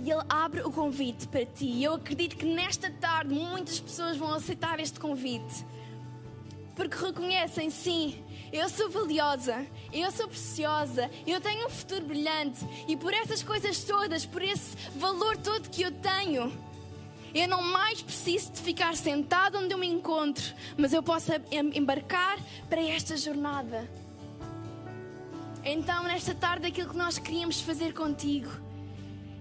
E 0.03 0.11
Ele 0.11 0.25
abre 0.29 0.63
o 0.63 0.71
convite 0.71 1.29
para 1.29 1.45
ti. 1.47 1.67
E 1.67 1.85
eu 1.85 1.95
acredito 1.95 2.37
que 2.37 2.47
nesta 2.47 2.91
tarde 2.91 3.35
muitas 3.35 3.79
pessoas 3.79 4.17
vão 4.17 4.35
aceitar 4.35 4.81
este 4.81 4.99
convite. 4.99 5.65
Porque 6.81 6.97
reconhecem, 6.97 7.69
sim, 7.69 8.25
eu 8.51 8.67
sou 8.71 8.89
valiosa, 8.89 9.67
eu 9.93 10.11
sou 10.11 10.27
preciosa, 10.27 11.11
eu 11.27 11.39
tenho 11.39 11.67
um 11.67 11.69
futuro 11.69 12.07
brilhante. 12.07 12.59
E 12.89 12.97
por 12.97 13.13
essas 13.13 13.43
coisas 13.43 13.85
todas, 13.85 14.25
por 14.25 14.41
esse 14.41 14.75
valor 14.97 15.37
todo 15.37 15.69
que 15.69 15.83
eu 15.83 15.93
tenho, 15.93 16.51
eu 17.35 17.47
não 17.47 17.61
mais 17.61 18.01
preciso 18.01 18.53
de 18.53 18.61
ficar 18.61 18.97
sentado 18.97 19.59
onde 19.59 19.75
eu 19.75 19.77
me 19.77 19.89
encontro, 19.89 20.43
mas 20.79 20.95
eu 20.95 21.03
posso 21.03 21.33
embarcar 21.51 22.39
para 22.71 22.81
esta 22.81 23.15
jornada. 23.15 23.87
Então, 25.63 26.05
nesta 26.05 26.35
tarde, 26.35 26.67
aquilo 26.69 26.89
que 26.89 26.97
nós 26.97 27.19
queríamos 27.19 27.61
fazer 27.61 27.93
contigo 27.93 28.51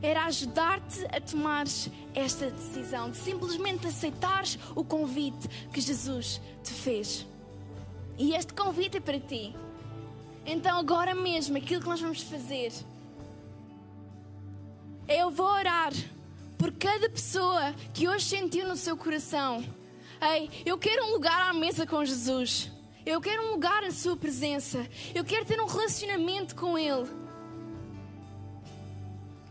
era 0.02 0.26
ajudar-te 0.26 1.06
a 1.06 1.22
tomar 1.22 1.66
esta 2.14 2.52
decisão, 2.52 3.10
de 3.10 3.18
simplesmente 3.18 3.88
aceitares 3.88 4.60
o 4.76 4.84
convite 4.84 5.48
que 5.72 5.80
Jesus 5.80 6.42
te 6.62 6.74
fez. 6.74 7.29
E 8.20 8.36
este 8.36 8.54
convite 8.54 8.98
é 8.98 9.00
para 9.00 9.18
ti. 9.18 9.56
Então, 10.46 10.78
agora 10.78 11.16
mesmo, 11.16 11.58
aquilo 11.58 11.82
que 11.82 11.88
nós 11.88 12.02
vamos 12.02 12.22
fazer 12.22 12.74
é 15.08 15.24
eu 15.24 15.32
vou 15.32 15.48
orar 15.48 15.94
por 16.58 16.74
cada 16.74 17.10
pessoa 17.10 17.74
que 17.94 18.10
hoje 18.10 18.26
sentiu 18.26 18.68
no 18.68 18.76
seu 18.76 18.98
coração: 18.98 19.64
Ei, 20.22 20.50
eu 20.66 20.78
quero 20.78 21.06
um 21.06 21.12
lugar 21.14 21.50
à 21.50 21.54
mesa 21.54 21.88
com 21.88 22.04
Jesus. 22.04 22.70
Eu 23.06 23.22
quero 23.22 23.42
um 23.48 23.52
lugar 23.52 23.82
na 23.82 23.92
Sua 23.92 24.18
presença. 24.18 24.86
Eu 25.16 25.24
quero 25.24 25.46
ter 25.46 25.60
um 25.62 25.66
relacionamento 25.66 26.56
com 26.56 26.78
Ele. 26.78 27.10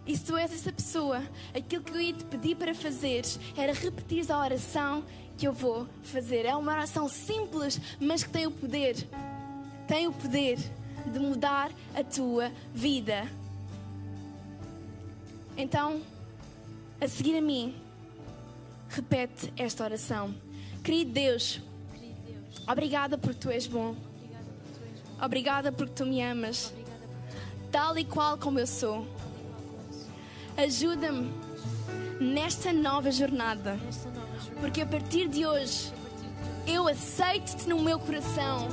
E 0.09 0.17
se 0.17 0.25
tu 0.25 0.39
és 0.39 0.51
essa 0.51 0.73
pessoa, 0.73 1.23
aquilo 1.55 1.85
que 1.85 1.93
eu 1.93 2.01
ia 2.01 2.15
te 2.15 2.25
pedir 2.25 2.57
para 2.57 2.75
fazer 2.75 3.27
era 3.55 3.75
repetir 3.75 4.33
a 4.33 4.41
oração 4.41 5.05
que 5.37 5.47
eu 5.47 5.53
vou 5.53 5.87
fazer. 6.03 6.47
É 6.47 6.57
uma 6.57 6.73
oração 6.73 7.11
simples, 7.11 7.79
mas 8.01 8.23
que 8.23 8.31
tem 8.31 8.47
o 8.47 8.51
poder, 8.51 8.97
tem 9.87 10.09
o 10.09 10.13
poder 10.13 10.59
de 11.05 11.19
mudar 11.19 11.71
a 11.95 12.03
tua 12.03 12.51
vida. 12.73 13.31
Então, 15.59 16.01
a 16.99 17.07
seguir 17.07 17.37
a 17.37 17.43
mim, 17.43 17.77
repete 18.89 19.53
esta 19.59 19.85
oração. 19.85 20.35
Querido 20.83 21.13
Deus, 21.13 21.61
obrigada 22.67 23.19
porque 23.19 23.41
tu 23.41 23.51
és 23.51 23.67
bom. 23.67 23.95
Obrigada 25.23 25.71
porque 25.71 25.93
tu 25.93 26.07
me 26.07 26.23
amas, 26.23 26.73
tal 27.71 27.99
e 27.99 28.07
qual 28.07 28.39
como 28.39 28.59
eu 28.59 28.67
sou. 28.67 29.18
Ajuda-me 30.59 31.33
nesta 32.19 32.73
nova 32.73 33.13
jornada, 33.13 33.79
porque 34.59 34.81
a 34.81 34.87
partir 34.87 35.29
de 35.29 35.47
hoje 35.47 35.93
eu 36.67 36.89
aceito-te 36.89 37.69
no 37.69 37.79
meu 37.79 37.97
coração. 37.97 38.67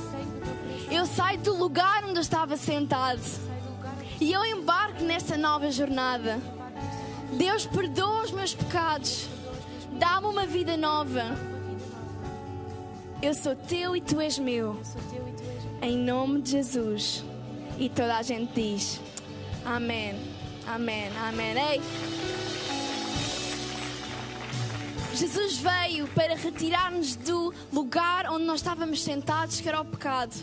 Eu 0.90 1.06
saio 1.06 1.38
do 1.38 1.54
lugar 1.54 2.02
onde 2.02 2.16
eu 2.16 2.22
estava 2.22 2.56
sentado 2.56 3.22
e 4.20 4.32
eu 4.32 4.44
embarco 4.44 5.04
nesta 5.04 5.36
nova 5.36 5.70
jornada. 5.70 6.40
Deus, 7.38 7.64
perdoa 7.66 8.24
os 8.24 8.32
meus 8.32 8.52
pecados, 8.52 9.28
dá-me 9.92 10.26
uma 10.26 10.44
vida 10.44 10.76
nova. 10.76 11.38
Eu 13.22 13.32
sou 13.32 13.54
teu 13.54 13.94
e 13.94 14.00
tu 14.00 14.20
és 14.20 14.40
meu. 14.40 14.76
Em 15.80 15.96
nome 15.96 16.42
de 16.42 16.50
Jesus. 16.50 17.24
E 17.78 17.88
toda 17.88 18.16
a 18.16 18.22
gente 18.22 18.52
diz: 18.54 19.00
Amém. 19.64 20.35
Amém, 20.66 21.08
amém. 21.16 21.56
Ei. 21.56 21.80
Jesus 25.14 25.56
veio 25.58 26.06
para 26.08 26.34
retirar-nos 26.34 27.16
do 27.16 27.54
lugar 27.72 28.28
onde 28.30 28.44
nós 28.44 28.60
estávamos 28.60 29.02
sentados, 29.02 29.60
que 29.60 29.68
era 29.68 29.80
o 29.80 29.84
pecado, 29.84 30.34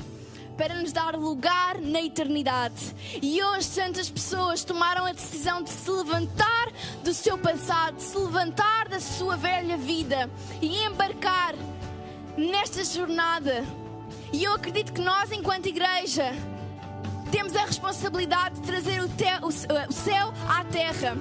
para 0.57 0.73
nos 0.75 0.91
dar 0.91 1.15
lugar 1.15 1.79
na 1.79 2.01
eternidade. 2.01 2.95
E 3.21 3.43
hoje 3.43 3.69
tantas 3.69 4.09
pessoas 4.09 4.63
tomaram 4.63 5.05
a 5.05 5.11
decisão 5.11 5.61
de 5.61 5.69
se 5.69 5.91
levantar 5.91 6.71
do 7.03 7.13
seu 7.13 7.37
passado, 7.37 7.97
de 7.97 8.03
se 8.03 8.17
levantar 8.17 8.87
da 8.89 8.99
sua 8.99 9.35
velha 9.35 9.77
vida 9.77 10.29
e 10.61 10.83
embarcar 10.85 11.53
nesta 12.35 12.83
jornada. 12.83 13.63
E 14.31 14.43
eu 14.43 14.53
acredito 14.53 14.93
que 14.93 15.01
nós, 15.01 15.31
enquanto 15.31 15.67
igreja, 15.67 16.33
temos 17.33 17.55
a 17.55 17.65
responsabilidade 17.65 18.59
de 18.59 18.61
trazer 18.61 19.01
o, 19.01 19.09
te, 19.09 19.25
o, 19.41 19.47
o 19.47 19.91
céu 19.91 20.31
à 20.47 20.63
terra. 20.65 21.17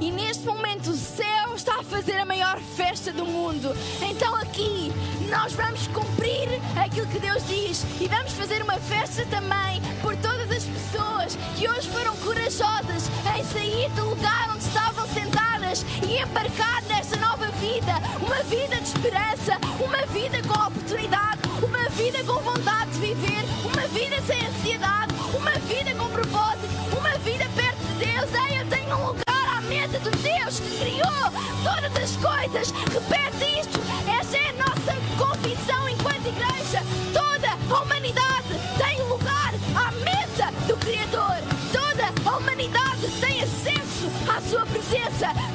E 0.00 0.10
neste 0.10 0.44
momento 0.44 0.90
o 0.90 0.96
céu 0.96 1.54
está 1.54 1.78
a 1.78 1.82
fazer 1.84 2.18
a 2.18 2.24
maior 2.24 2.58
festa 2.58 3.12
do 3.12 3.24
mundo. 3.24 3.72
Então 4.10 4.34
aqui 4.34 4.90
nós 5.30 5.52
vamos 5.52 5.86
cumprir 5.86 6.48
aquilo 6.84 7.06
que 7.06 7.20
Deus 7.20 7.46
diz 7.46 7.86
e 8.00 8.08
vamos 8.08 8.32
fazer 8.32 8.60
uma 8.60 8.76
festa 8.80 9.24
também 9.26 9.80
por 10.02 10.16
todas 10.16 10.50
as 10.50 10.64
pessoas 10.64 11.36
que 11.56 11.68
hoje 11.68 11.88
foram 11.90 12.16
corajosas 12.16 13.08
em 13.38 13.44
sair 13.44 13.88
do 13.90 14.10
lugar 14.10 14.50
onde 14.50 14.64
estavam 14.64 15.06
sentadas 15.06 15.31
e 15.80 16.18
embarcar 16.20 16.82
nesta 16.82 17.16
nova 17.16 17.46
vida, 17.52 17.94
uma 18.20 18.42
vida 18.42 18.76
de 18.76 18.88
esperança, 18.88 19.56
uma 19.80 20.04
vida 20.12 20.42
com 20.42 20.66
oportunidade, 20.66 21.40
uma 21.62 21.88
vida 21.88 22.22
com 22.24 22.34
vontade 22.42 22.90
de 22.90 22.98
viver, 22.98 23.44
uma 23.64 23.86
vida 23.88 24.20
sem 24.26 24.46
ansiedade, 24.46 25.14
uma 25.34 25.52
vida 25.52 25.94
com 25.94 26.10
propósito, 26.10 26.68
uma 26.94 27.16
vida 27.20 27.48
perto 27.56 27.78
de 27.86 28.04
Deus. 28.04 28.30
Ei, 28.34 28.60
eu 28.60 28.66
tenho 28.68 28.96
um 28.96 29.06
lugar 29.06 29.56
à 29.56 29.62
mesa 29.62 29.98
de 29.98 30.10
Deus 30.10 30.60
que 30.60 30.78
criou 30.78 31.32
todas 31.64 31.96
as 31.96 32.16
coisas. 32.16 32.70
Repete 32.92 33.60
isto. 33.60 33.80
Esta 34.20 34.36
é 34.36 34.50
a 34.50 34.52
nossa 34.52 34.92
confissão 35.16 35.88
enquanto 35.88 36.26
igreja. 36.26 36.82
Toda 37.14 37.74
a 37.74 37.82
humanidade 37.82 38.60
tem 38.76 39.02
lugar 39.08 39.54
à 39.74 39.90
mesa 39.92 40.52
do 40.66 40.76
Criador. 40.76 41.38
Toda 41.72 42.30
a 42.30 42.36
humanidade 42.36 43.08
tem 43.20 43.42
acesso 43.42 44.10
à 44.28 44.38
sua 44.42 44.66
presença. 44.66 45.51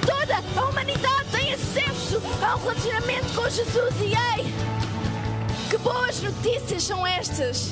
A 0.58 0.66
humanidade 0.66 1.30
tem 1.32 1.54
acesso 1.54 2.22
a 2.44 2.56
um 2.56 2.60
relacionamento 2.60 3.34
com 3.36 3.48
Jesus. 3.50 3.94
E 4.02 4.06
ei, 4.06 4.46
que 5.70 5.78
boas 5.78 6.22
notícias 6.22 6.84
são 6.84 7.06
estas! 7.06 7.72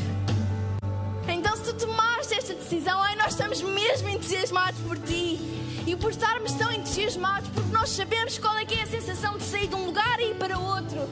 Então, 1.27 1.55
se 1.57 1.63
tu 1.63 1.73
tomaste 1.73 2.35
esta 2.35 2.53
decisão, 2.53 3.01
ai, 3.01 3.15
nós 3.15 3.29
estamos 3.29 3.61
mesmo 3.61 4.07
entusiasmados 4.09 4.79
por 4.81 4.97
ti. 4.99 5.39
E 5.87 5.95
por 5.95 6.11
estarmos 6.11 6.51
tão 6.53 6.71
entusiasmados, 6.71 7.49
porque 7.49 7.71
nós 7.71 7.89
sabemos 7.89 8.37
qual 8.37 8.55
é 8.57 8.65
que 8.65 8.75
é 8.75 8.83
a 8.83 8.87
sensação 8.87 9.37
de 9.37 9.43
sair 9.43 9.67
de 9.67 9.75
um 9.75 9.85
lugar 9.85 10.19
e 10.19 10.31
ir 10.31 10.35
para 10.35 10.57
outro. 10.57 11.09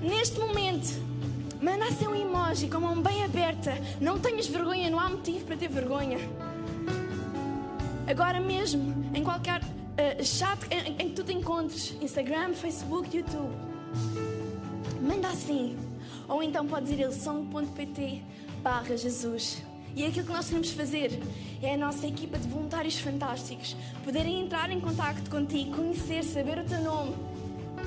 Neste 0.00 0.38
momento, 0.38 0.88
manda 1.60 1.84
assim 1.84 2.06
um 2.06 2.14
emoji 2.14 2.68
com 2.68 2.78
a 2.78 2.80
mão 2.80 3.00
bem 3.00 3.24
aberta. 3.24 3.76
Não 4.00 4.18
tenhas 4.18 4.46
vergonha, 4.46 4.90
não 4.90 4.98
há 4.98 5.08
motivo 5.08 5.44
para 5.44 5.56
ter 5.56 5.68
vergonha. 5.68 6.18
Agora 8.08 8.40
mesmo, 8.40 9.10
em 9.14 9.22
qualquer 9.22 9.60
uh, 9.92 10.24
chat 10.24 10.58
em, 10.70 11.02
em 11.02 11.08
que 11.08 11.14
tu 11.14 11.24
te 11.24 11.32
encontres, 11.32 11.96
Instagram, 12.00 12.54
Facebook, 12.54 13.16
YouTube, 13.16 13.54
manda 15.00 15.28
assim. 15.28 15.76
Ou 16.28 16.42
então 16.42 16.66
podes 16.66 16.90
ir 16.92 17.04
a 17.04 17.08
lição.pt 17.08 18.22
barra 18.62 18.96
Jesus. 18.96 19.62
E 19.94 20.04
é 20.04 20.06
aquilo 20.06 20.26
que 20.26 20.32
nós 20.32 20.46
queremos 20.46 20.70
fazer. 20.70 21.20
É 21.62 21.74
a 21.74 21.76
nossa 21.76 22.06
equipa 22.06 22.38
de 22.38 22.48
voluntários 22.48 22.98
fantásticos. 22.98 23.76
Poderem 24.04 24.40
entrar 24.40 24.70
em 24.70 24.80
contato 24.80 25.28
contigo, 25.28 25.76
conhecer, 25.76 26.24
saber 26.24 26.58
o 26.58 26.64
teu 26.64 26.80
nome 26.80 27.14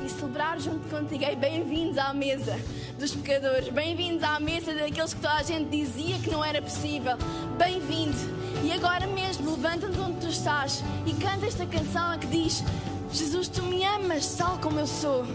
e 0.03 0.09
celebrar 0.09 0.59
junto 0.59 0.87
contigo. 0.89 1.23
Bem-vindos 1.37 1.97
à 1.97 2.13
mesa 2.13 2.59
dos 2.99 3.15
pecadores, 3.15 3.69
bem-vindos 3.69 4.23
à 4.23 4.39
mesa 4.39 4.73
daqueles 4.73 5.13
que 5.13 5.21
toda 5.21 5.35
a 5.35 5.43
gente 5.43 5.69
dizia 5.69 6.17
que 6.19 6.29
não 6.29 6.43
era 6.43 6.61
possível. 6.61 7.17
Bem-vindo! 7.57 8.17
E 8.63 8.71
agora 8.71 9.05
mesmo, 9.07 9.51
levanta-te 9.51 9.99
onde 9.99 10.19
tu 10.19 10.27
estás 10.27 10.83
e 11.05 11.13
canta 11.13 11.45
esta 11.45 11.65
canção 11.65 12.17
que 12.19 12.27
diz: 12.27 12.63
Jesus, 13.11 13.47
tu 13.47 13.63
me 13.63 13.83
amas 13.83 14.35
tal 14.35 14.57
como 14.59 14.79
eu 14.79 14.87
sou. 14.87 15.25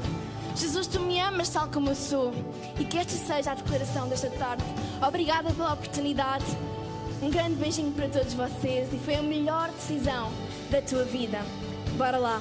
Jesus, 0.57 0.87
tu 0.87 1.01
me 1.01 1.19
amas 1.21 1.49
tal 1.49 1.69
como 1.69 1.91
eu 1.91 1.95
sou 1.95 2.33
e 2.79 2.85
que 2.85 2.99
esta 2.99 3.13
seja 3.13 3.53
a 3.53 3.55
declaração 3.55 4.09
desta 4.09 4.29
tarde. 4.31 4.65
Obrigada 5.07 5.53
pela 5.53 5.73
oportunidade. 5.73 6.45
Um 7.23 7.31
grande 7.31 7.55
beijinho 7.55 7.93
para 7.93 8.09
todos 8.09 8.35
vocês 8.35 8.93
e 8.93 8.99
foi 8.99 9.15
a 9.15 9.23
melhor 9.23 9.71
decisão 9.71 10.33
da 10.71 10.81
tua 10.83 11.05
vida. 11.05 11.39
Bora 11.97 12.19
lá. 12.19 12.41